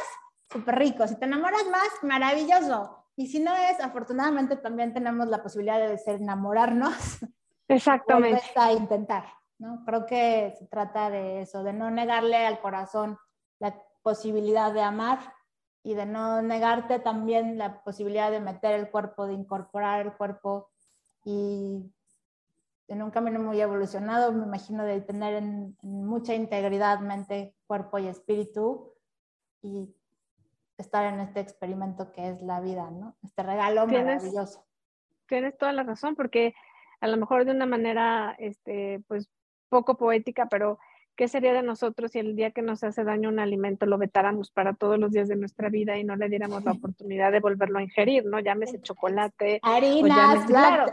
súper 0.51 0.75
rico. 0.75 1.07
Si 1.07 1.17
te 1.17 1.25
enamoras 1.25 1.65
más, 1.71 1.89
maravilloso. 2.03 3.05
Y 3.15 3.27
si 3.27 3.39
no 3.39 3.55
es, 3.55 3.79
afortunadamente 3.79 4.55
también 4.55 4.93
tenemos 4.93 5.27
la 5.27 5.41
posibilidad 5.41 5.79
de 5.79 5.97
ser 5.97 6.21
enamorarnos. 6.21 6.93
Exactamente. 7.67 8.41
a 8.55 8.71
intentar, 8.71 9.25
¿no? 9.59 9.83
Creo 9.85 10.05
que 10.05 10.53
se 10.57 10.67
trata 10.67 11.09
de 11.09 11.41
eso, 11.41 11.63
de 11.63 11.73
no 11.73 11.91
negarle 11.91 12.45
al 12.45 12.59
corazón 12.59 13.17
la 13.59 13.75
posibilidad 14.01 14.71
de 14.71 14.81
amar 14.81 15.19
y 15.83 15.93
de 15.93 16.05
no 16.05 16.41
negarte 16.41 16.99
también 16.99 17.57
la 17.57 17.81
posibilidad 17.83 18.31
de 18.31 18.39
meter 18.39 18.73
el 18.73 18.89
cuerpo, 18.89 19.27
de 19.27 19.33
incorporar 19.33 20.05
el 20.05 20.13
cuerpo 20.13 20.69
y 21.23 21.91
en 22.87 23.01
un 23.01 23.11
camino 23.11 23.39
muy 23.39 23.59
evolucionado, 23.59 24.31
me 24.31 24.45
imagino 24.45 24.85
de 24.85 25.01
tener 25.01 25.35
en, 25.35 25.77
mucha 25.81 26.33
integridad 26.33 26.99
mente, 26.99 27.53
cuerpo 27.67 27.99
y 27.99 28.07
espíritu 28.07 28.93
y 29.61 29.93
estar 30.77 31.13
en 31.13 31.19
este 31.19 31.41
experimento 31.41 32.11
que 32.11 32.29
es 32.29 32.41
la 32.41 32.61
vida, 32.61 32.89
¿no? 32.91 33.17
Este 33.23 33.43
regalo 33.43 33.85
maravilloso. 33.87 34.65
Tienes 35.27 35.57
toda 35.57 35.73
la 35.73 35.83
razón, 35.83 36.15
porque 36.15 36.55
a 37.01 37.07
lo 37.07 37.17
mejor 37.17 37.45
de 37.45 37.51
una 37.51 37.65
manera, 37.65 38.35
este, 38.39 39.01
pues 39.07 39.29
poco 39.69 39.97
poética, 39.97 40.47
pero 40.49 40.79
¿qué 41.15 41.27
sería 41.27 41.51
de 41.51 41.63
nosotros 41.63 42.11
si 42.11 42.19
el 42.19 42.35
día 42.35 42.51
que 42.51 42.61
nos 42.61 42.83
hace 42.83 43.03
daño 43.03 43.29
un 43.29 43.39
alimento 43.39 43.85
lo 43.85 43.97
vetáramos 43.97 44.51
para 44.51 44.73
todos 44.73 44.99
los 44.99 45.11
días 45.11 45.27
de 45.27 45.35
nuestra 45.35 45.69
vida 45.69 45.97
y 45.97 46.03
no 46.03 46.15
le 46.15 46.29
diéramos 46.29 46.63
la 46.63 46.71
oportunidad 46.93 47.31
de 47.31 47.39
volverlo 47.39 47.79
a 47.79 47.83
ingerir, 47.83 48.25
¿no? 48.25 48.39
Llámese 48.39 48.81
chocolate. 48.81 49.59
Harinas, 49.63 50.45
claro, 50.45 50.85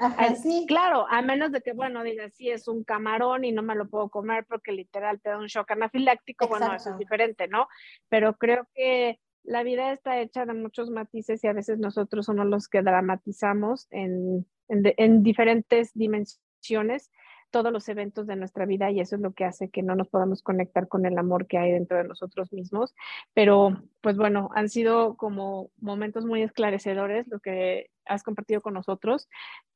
claro, 0.67 1.07
a 1.09 1.23
menos 1.23 1.53
de 1.53 1.61
que, 1.61 1.73
bueno, 1.73 2.03
diga, 2.03 2.29
sí, 2.31 2.51
es 2.51 2.69
un 2.69 2.85
camarón 2.85 3.45
y 3.45 3.53
no 3.53 3.63
me 3.63 3.75
lo 3.75 3.87
puedo 3.87 4.09
comer 4.09 4.45
porque 4.49 4.73
literal 4.73 5.21
te 5.21 5.29
da 5.31 5.39
un 5.39 5.47
shock 5.47 5.71
anafiláctico, 5.71 6.49
bueno, 6.49 6.75
eso 6.75 6.91
es 6.91 6.99
diferente, 6.99 7.47
¿no? 7.47 7.69
Pero 8.09 8.35
creo 8.35 8.67
que 8.75 9.21
la 9.45 9.63
vida 9.63 9.93
está 9.93 10.19
hecha 10.21 10.47
de 10.47 10.55
muchos 10.55 10.91
matices 10.91 11.45
y 11.45 11.47
a 11.47 11.53
veces 11.53 11.79
nosotros 11.79 12.27
somos 12.27 12.47
los 12.47 12.69
que 12.69 12.83
dramatizamos 12.83 13.87
en, 13.91 14.47
en 14.69 15.23
diferentes 15.23 15.93
dimensiones 15.95 17.11
todos 17.55 17.73
los 17.73 17.89
eventos 17.89 18.27
de 18.27 18.35
nuestra 18.35 18.67
vida 18.67 18.91
y 18.91 18.99
eso 18.99 19.15
es 19.15 19.23
lo 19.23 19.33
que 19.33 19.45
hace 19.45 19.71
que 19.71 19.85
no 19.85 19.95
nos 19.95 20.09
podamos 20.09 20.43
conectar 20.43 20.89
con 20.89 21.07
el 21.07 21.17
amor 21.17 21.47
que 21.47 21.57
hay 21.57 21.71
dentro 21.71 21.97
de 21.97 22.03
nosotros 22.03 22.53
mismos. 22.53 22.97
Pero 23.33 23.81
pues 24.01 24.17
bueno, 24.17 24.51
han 24.57 24.69
sido 24.69 25.17
como 25.17 25.71
momentos 25.81 26.25
muy 26.25 26.43
esclarecedores 26.43 27.29
lo 27.29 27.39
que 27.39 27.91
has 28.07 28.25
compartido 28.25 28.61
con 28.61 28.75
nosotros, 28.75 29.29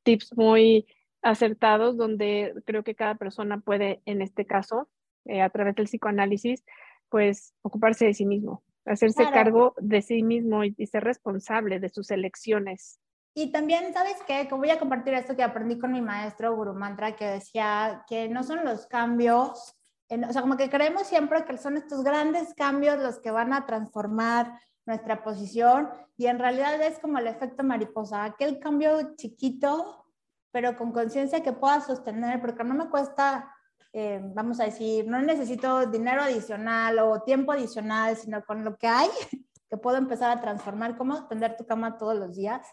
tips 0.03 0.37
muy 0.37 0.89
acertados 1.23 1.97
donde 1.97 2.53
creo 2.67 2.83
que 2.83 2.97
cada 2.97 3.15
persona 3.15 3.61
puede, 3.61 4.03
en 4.07 4.23
este 4.23 4.45
caso, 4.45 4.89
eh, 5.27 5.41
a 5.41 5.51
través 5.51 5.77
del 5.77 5.87
psicoanálisis, 5.87 6.65
pues 7.11 7.55
ocuparse 7.63 8.07
de 8.07 8.15
sí 8.15 8.27
mismo, 8.27 8.65
hacerse 8.89 9.25
cargo 9.31 9.75
de 9.79 10.03
sí 10.03 10.23
mismo 10.23 10.65
y, 10.65 10.75
ser 10.87 11.05
responsable 11.05 11.81
de 11.81 11.89
sus 11.89 12.11
elecciones. 12.11 13.01
Y 13.35 13.53
también, 13.53 13.93
¿sabes 13.93 14.17
qué? 14.27 14.49
Que 14.49 14.55
voy 14.55 14.71
a 14.71 14.79
compartir 14.79 15.15
esto 15.15 15.37
que 15.37 15.43
aprendí 15.43 15.79
con 15.79 15.93
mi 15.93 16.01
maestro 16.01 16.57
Guru 16.57 16.75
Mantra, 16.75 17.15
que 17.15 17.27
decía 17.27 18.05
que 18.09 18.29
no 18.29 18.43
son 18.43 18.65
los 18.65 18.87
cambios, 18.87 19.77
o 20.11 20.33
sea, 20.33 20.43
como 20.43 20.57
que 20.57 20.71
creemos 20.71 21.07
siempre 21.07 21.45
que 21.45 21.59
son 21.59 21.77
estos 21.77 22.03
grandes 22.03 22.55
cambios 22.55 22.99
los 22.99 23.19
que 23.19 23.31
van 23.31 23.53
a 23.53 23.67
transformar 23.67 24.59
nuestra 24.87 25.23
posición 25.23 25.91
y 26.17 26.27
en 26.27 26.39
realidad 26.39 26.81
es 26.81 26.99
como 26.99 27.19
el 27.19 27.27
efecto 27.27 27.63
mariposa, 27.63 28.25
aquel 28.25 28.59
cambio 28.59 29.15
chiquito, 29.17 30.07
pero 30.51 30.77
con 30.77 30.93
conciencia 30.93 31.43
que 31.43 31.53
pueda 31.53 31.81
sostener, 31.83 32.41
porque 32.41 32.65
no 32.65 32.75
me 32.75 32.89
cuesta 32.89 33.55
eh, 33.93 34.21
vamos 34.23 34.61
a 34.61 34.65
decir, 34.65 35.07
no 35.07 35.21
necesito 35.23 35.87
dinero 35.87 36.23
adicional 36.23 36.99
o 36.99 37.23
tiempo 37.23 37.53
adicional, 37.53 38.17
sino 38.17 38.45
con 38.45 38.65
lo 38.65 38.77
que 38.77 38.87
hay, 38.87 39.09
que 39.71 39.77
puedo 39.77 39.97
empezar 39.97 40.31
a 40.31 40.41
transformar, 40.41 40.97
como 40.97 41.27
tender 41.27 41.57
tu 41.57 41.67
cama 41.67 41.97
todos 41.97 42.17
los 42.17 42.37
días, 42.37 42.67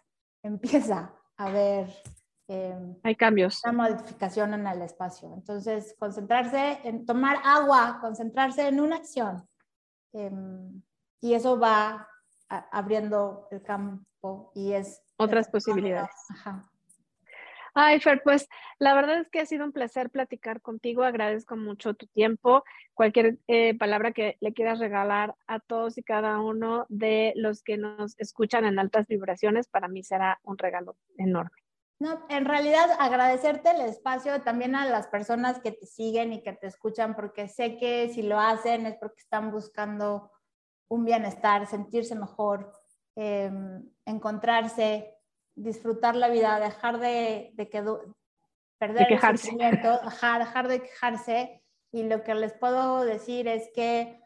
empieza 0.43 1.13
a 1.38 1.49
ver... 1.49 1.89
Em, 2.47 2.95
hay 3.01 3.16
cambios. 3.16 3.61
Una 3.63 3.89
modificación 3.89 4.53
en 4.53 4.68
el 4.68 4.82
espacio. 4.84 5.34
Entonces, 5.34 5.95
concentrarse 5.97 6.80
en 6.84 7.05
tomar 7.05 7.38
agua, 7.43 7.97
concentrarse 8.01 8.68
en 8.68 8.80
una 8.80 8.97
acción. 8.97 9.47
Em, 10.13 10.82
y 11.22 11.34
eso 11.34 11.59
va 11.59 12.07
abriendo 12.47 13.47
el 13.51 13.63
campo 13.63 14.51
y 14.53 14.74
es... 14.74 15.01
Otras 15.18 15.49
posibilidades. 15.49 16.11
Ajá. 16.30 16.70
Ay, 17.78 17.99
Fer, 17.99 18.23
pues 18.23 18.47
la 18.80 18.95
verdad 18.95 19.19
es 19.19 19.30
que 19.30 19.41
ha 19.41 19.45
sido 19.45 19.65
un 19.65 19.73
placer 19.73 20.09
platicar 20.09 20.61
contigo. 20.61 21.03
Agradezco 21.03 21.57
mucho 21.57 21.93
tu 21.93 22.07
tiempo. 22.07 22.63
Cualquier 22.93 23.38
eh, 23.47 23.78
palabra 23.78 24.13
que 24.13 24.38
le 24.39 24.53
quieras 24.53 24.80
regalar 24.80 25.36
a 25.45 25.59
todos 25.59 25.97
y 25.97 26.03
cada 26.03 26.39
uno 26.39 26.86
de 26.88 27.34
los 27.36 27.63
que 27.63 27.78
nos 27.78 28.17
escuchan 28.17 28.63
en 28.63 28.80
altas 28.80 29.07
vibraciones, 29.07 29.67
para 29.67 29.89
mí 29.89 30.03
será 30.03 30.39
un 30.43 30.57
regalo 30.57 30.95
enorme. 31.17 31.51
No, 31.99 32.26
en 32.30 32.45
realidad 32.45 32.89
agradecerte 32.97 33.71
el 33.71 33.82
espacio 33.82 34.41
también 34.41 34.76
a 34.76 34.86
las 34.86 35.07
personas 35.07 35.59
que 35.59 35.73
te 35.73 35.86
siguen 35.86 36.32
y 36.32 36.43
que 36.43 36.53
te 36.53 36.67
escuchan, 36.67 37.13
porque 37.13 37.49
sé 37.49 37.78
que 37.78 38.07
si 38.07 38.21
lo 38.21 38.39
hacen 38.39 38.86
es 38.86 38.95
porque 38.95 39.19
están 39.19 39.51
buscando 39.51 40.32
un 40.88 41.03
bienestar, 41.03 41.67
sentirse 41.67 42.15
mejor, 42.15 42.71
em, 43.15 43.89
encontrarse, 44.05 45.14
disfrutar 45.56 46.16
la 46.16 46.28
vida, 46.28 46.60
dejar 46.60 46.99
de, 46.99 47.51
de 47.53 47.66
perder 48.78 49.12
el 49.12 49.20
sentimiento, 49.20 49.99
dejar, 50.03 50.39
dejar 50.39 50.68
de 50.68 50.82
quejarse. 50.82 51.64
Y 51.91 52.03
lo 52.03 52.24
que 52.24 52.36
les 52.36 52.53
puedo 52.53 53.06
decir 53.06 53.47
es 53.47 53.70
que, 53.74 54.20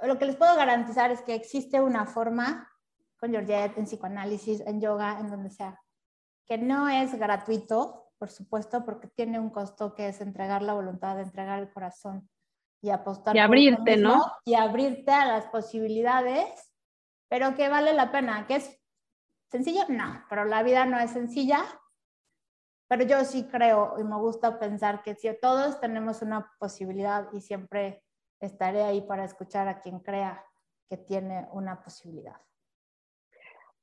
lo 0.00 0.18
que 0.18 0.24
les 0.24 0.36
puedo 0.36 0.56
garantizar 0.56 1.10
es 1.10 1.22
que 1.22 1.34
existe 1.34 1.80
una 1.80 2.06
forma, 2.06 2.70
con 3.18 3.30
Georgette, 3.30 3.76
en 3.78 3.84
psicoanálisis, 3.84 4.60
en 4.60 4.80
yoga, 4.80 5.18
en 5.20 5.30
donde 5.30 5.50
sea, 5.50 5.80
que 6.46 6.58
no 6.58 6.88
es 6.88 7.14
gratuito, 7.18 8.10
por 8.18 8.30
supuesto, 8.30 8.84
porque 8.84 9.08
tiene 9.08 9.38
un 9.38 9.50
costo 9.50 9.94
que 9.94 10.08
es 10.08 10.20
entregar 10.20 10.62
la 10.62 10.74
voluntad, 10.74 11.20
entregar 11.20 11.58
el 11.60 11.70
corazón 11.70 12.28
y 12.80 12.90
apostar. 12.90 13.36
Y 13.36 13.40
abrirte, 13.40 13.96
¿no? 13.96 14.22
Y 14.44 14.54
abrirte 14.54 15.10
a 15.10 15.26
las 15.26 15.46
posibilidades, 15.46 16.72
pero 17.28 17.54
que 17.54 17.68
vale 17.68 17.92
la 17.92 18.10
pena, 18.10 18.46
que 18.46 18.56
es 18.56 18.80
¿Sencillo? 19.50 19.82
No, 19.88 20.24
pero 20.28 20.44
la 20.44 20.62
vida 20.62 20.84
no 20.86 20.98
es 20.98 21.10
sencilla. 21.10 21.64
Pero 22.88 23.04
yo 23.04 23.24
sí 23.24 23.48
creo 23.48 23.96
y 23.98 24.04
me 24.04 24.16
gusta 24.16 24.58
pensar 24.58 25.02
que 25.02 25.14
si 25.14 25.28
todos 25.40 25.80
tenemos 25.80 26.22
una 26.22 26.52
posibilidad 26.58 27.28
y 27.32 27.40
siempre 27.40 28.04
estaré 28.40 28.82
ahí 28.82 29.00
para 29.02 29.24
escuchar 29.24 29.66
a 29.66 29.80
quien 29.80 30.00
crea 30.00 30.44
que 30.88 30.96
tiene 30.96 31.48
una 31.50 31.82
posibilidad. 31.82 32.40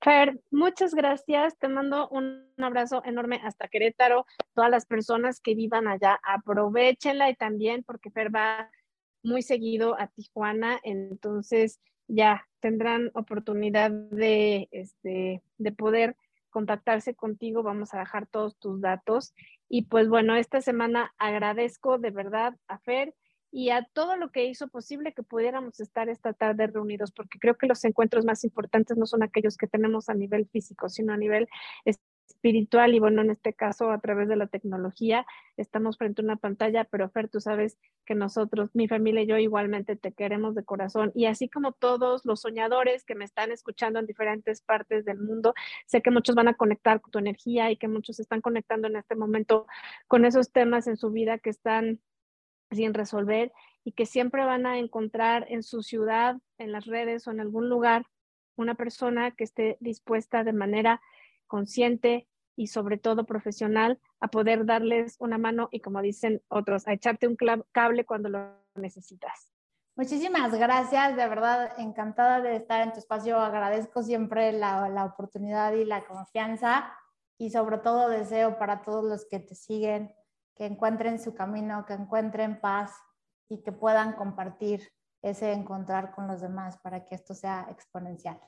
Fer, 0.02 0.40
muchas 0.52 0.94
gracias. 0.94 1.58
Te 1.58 1.68
mando 1.68 2.10
un 2.10 2.54
abrazo 2.58 3.02
enorme 3.06 3.42
hasta 3.44 3.68
Querétaro. 3.68 4.26
Todas 4.54 4.70
las 4.70 4.86
personas 4.86 5.40
que 5.40 5.56
vivan 5.56 5.88
allá, 5.88 6.20
aprovechenla 6.24 7.30
y 7.30 7.36
también 7.36 7.84
porque 7.84 8.12
Fer 8.12 8.34
va 8.34 8.70
muy 9.24 9.42
seguido 9.42 10.00
a 10.00 10.08
Tijuana. 10.08 10.80
Entonces, 10.84 11.80
ya 12.08 12.48
tendrán 12.60 13.12
oportunidad 13.14 13.92
de, 13.92 14.68
este, 14.72 15.42
de 15.58 15.72
poder 15.72 16.16
contactarse 16.50 17.16
contigo. 17.16 17.64
Vamos 17.64 17.94
a 17.94 18.00
dejar 18.00 18.28
todos 18.28 18.58
tus 18.58 18.80
datos. 18.80 19.34
Y 19.68 19.86
pues 19.86 20.08
bueno, 20.08 20.36
esta 20.36 20.62
semana 20.62 21.14
agradezco 21.18 21.98
de 21.98 22.12
verdad 22.12 22.56
a 22.68 22.78
Fer 22.80 23.14
y 23.52 23.70
a 23.70 23.88
todo 23.94 24.18
lo 24.18 24.32
que 24.32 24.46
hizo 24.46 24.68
posible 24.68 25.14
que 25.14 25.22
pudiéramos 25.22 25.80
estar 25.80 26.10
esta 26.10 26.34
tarde 26.34 26.66
reunidos, 26.66 27.12
porque 27.12 27.38
creo 27.38 27.56
que 27.56 27.68
los 27.68 27.84
encuentros 27.86 28.26
más 28.26 28.44
importantes 28.44 28.98
no 28.98 29.06
son 29.06 29.22
aquellos 29.22 29.58
que 29.58 29.68
tenemos 29.68 30.10
a 30.10 30.16
nivel 30.16 30.48
físico, 30.48 30.90
sino 30.90 31.14
a 31.14 31.18
nivel 31.18 31.48
espiritual 32.28 32.94
y 32.94 33.00
bueno, 33.00 33.22
en 33.22 33.30
este 33.32 33.54
caso 33.54 33.92
a 33.92 34.00
través 34.00 34.28
de 34.28 34.36
la 34.36 34.48
tecnología, 34.48 35.26
estamos 35.58 35.98
frente 35.98 36.22
a 36.22 36.26
una 36.26 36.36
pantalla, 36.36 36.84
pero 36.86 37.10
Fer, 37.10 37.30
tú 37.30 37.40
sabes 37.40 37.78
que 38.06 38.16
nosotros, 38.16 38.70
mi 38.74 38.88
familia 38.88 39.22
y 39.22 39.28
yo 39.28 39.38
igualmente 39.38 39.96
te 39.96 40.12
queremos 40.12 40.56
de 40.56 40.64
corazón. 40.64 41.12
Y 41.16 41.26
así 41.26 41.50
como 41.50 41.72
todos 41.72 42.26
los 42.26 42.42
soñadores 42.42 43.06
que 43.06 43.16
me 43.16 43.26
están 43.26 43.52
escuchando 43.52 44.00
en 44.00 44.08
diferentes 44.08 44.62
partes 44.62 45.06
del 45.06 45.20
mundo, 45.20 45.54
sé 45.86 46.02
que 46.02 46.12
muchos 46.12 46.36
van 46.36 46.48
a 46.48 46.56
conectar 46.56 47.02
con 47.02 47.12
tu 47.12 47.20
energía 47.20 47.72
y 47.72 47.78
que 47.78 47.88
muchos 47.88 48.20
están 48.20 48.42
conectando 48.42 48.88
en 48.88 48.98
este 48.98 49.16
momento 49.16 49.66
con 50.08 50.26
esos 50.26 50.52
temas 50.52 50.88
en 50.88 50.98
su 50.98 51.12
vida 51.12 51.38
que 51.38 51.50
están 51.50 52.00
sin 52.72 52.94
resolver 52.94 53.52
y 53.84 53.92
que 53.92 54.06
siempre 54.06 54.46
van 54.46 54.66
a 54.66 54.80
encontrar 54.80 55.46
en 55.50 55.64
su 55.64 55.84
ciudad, 55.84 56.38
en 56.58 56.72
las 56.72 56.86
redes 56.86 57.28
o 57.28 57.32
en 57.32 57.40
algún 57.40 57.70
lugar 57.70 58.06
una 58.56 58.76
persona 58.76 59.32
que 59.32 59.44
esté 59.44 59.78
dispuesta 59.80 60.44
de 60.44 60.54
manera 60.54 61.02
consciente 61.48 62.28
y 62.56 62.68
sobre 62.68 62.98
todo 62.98 63.26
profesional 63.26 64.00
a 64.20 64.28
poder 64.28 64.66
darles 64.66 65.16
una 65.20 65.38
mano 65.38 65.70
y 65.72 65.80
como 65.80 66.02
dicen 66.02 66.42
otros, 66.48 66.88
a 66.88 66.94
echarte 66.94 67.28
un 67.28 67.38
cable 67.72 68.06
cuando 68.06 68.30
lo 68.30 68.54
necesitas. 68.76 69.52
Muchísimas 69.96 70.54
gracias, 70.58 71.16
de 71.16 71.28
verdad 71.28 71.72
encantada 71.78 72.42
de 72.42 72.56
estar 72.56 72.82
en 72.82 72.94
tu 72.94 73.00
espacio, 73.00 73.40
agradezco 73.40 74.02
siempre 74.02 74.52
la, 74.52 74.90
la 74.90 75.06
oportunidad 75.06 75.74
y 75.74 75.86
la 75.86 76.06
confianza 76.06 76.92
y 77.38 77.52
sobre 77.52 77.78
todo 77.78 78.10
deseo 78.10 78.58
para 78.58 78.82
todos 78.82 79.04
los 79.04 79.26
que 79.26 79.40
te 79.40 79.56
siguen 79.56 80.14
que 80.56 80.66
encuentren 80.66 81.20
su 81.20 81.34
camino, 81.34 81.86
que 81.86 81.94
encuentren 81.94 82.60
paz 82.60 82.92
y 83.50 83.62
que 83.64 83.72
puedan 83.72 84.14
compartir 84.14 84.92
ese 85.22 85.52
encontrar 85.52 86.14
con 86.14 86.28
los 86.28 86.42
demás 86.42 86.78
para 86.80 87.06
que 87.06 87.16
esto 87.16 87.34
sea 87.34 87.68
exponencial. 87.70 88.40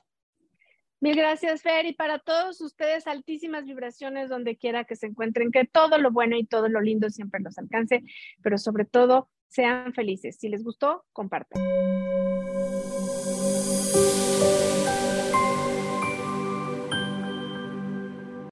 Mil 1.00 1.14
gracias, 1.14 1.62
Fer. 1.62 1.86
Y 1.86 1.92
para 1.92 2.18
todos 2.18 2.60
ustedes, 2.60 3.06
altísimas 3.06 3.64
vibraciones 3.64 4.28
donde 4.28 4.56
quiera 4.56 4.84
que 4.84 4.96
se 4.96 5.06
encuentren, 5.06 5.52
que 5.52 5.64
todo 5.64 5.98
lo 5.98 6.10
bueno 6.10 6.36
y 6.36 6.46
todo 6.46 6.68
lo 6.68 6.80
lindo 6.80 7.10
siempre 7.10 7.40
los 7.40 7.58
alcance, 7.58 8.02
pero 8.42 8.58
sobre 8.58 8.84
todo 8.84 9.28
sean 9.48 9.92
felices. 9.92 10.36
Si 10.38 10.48
les 10.48 10.64
gustó, 10.64 11.04
compartan. 11.12 11.62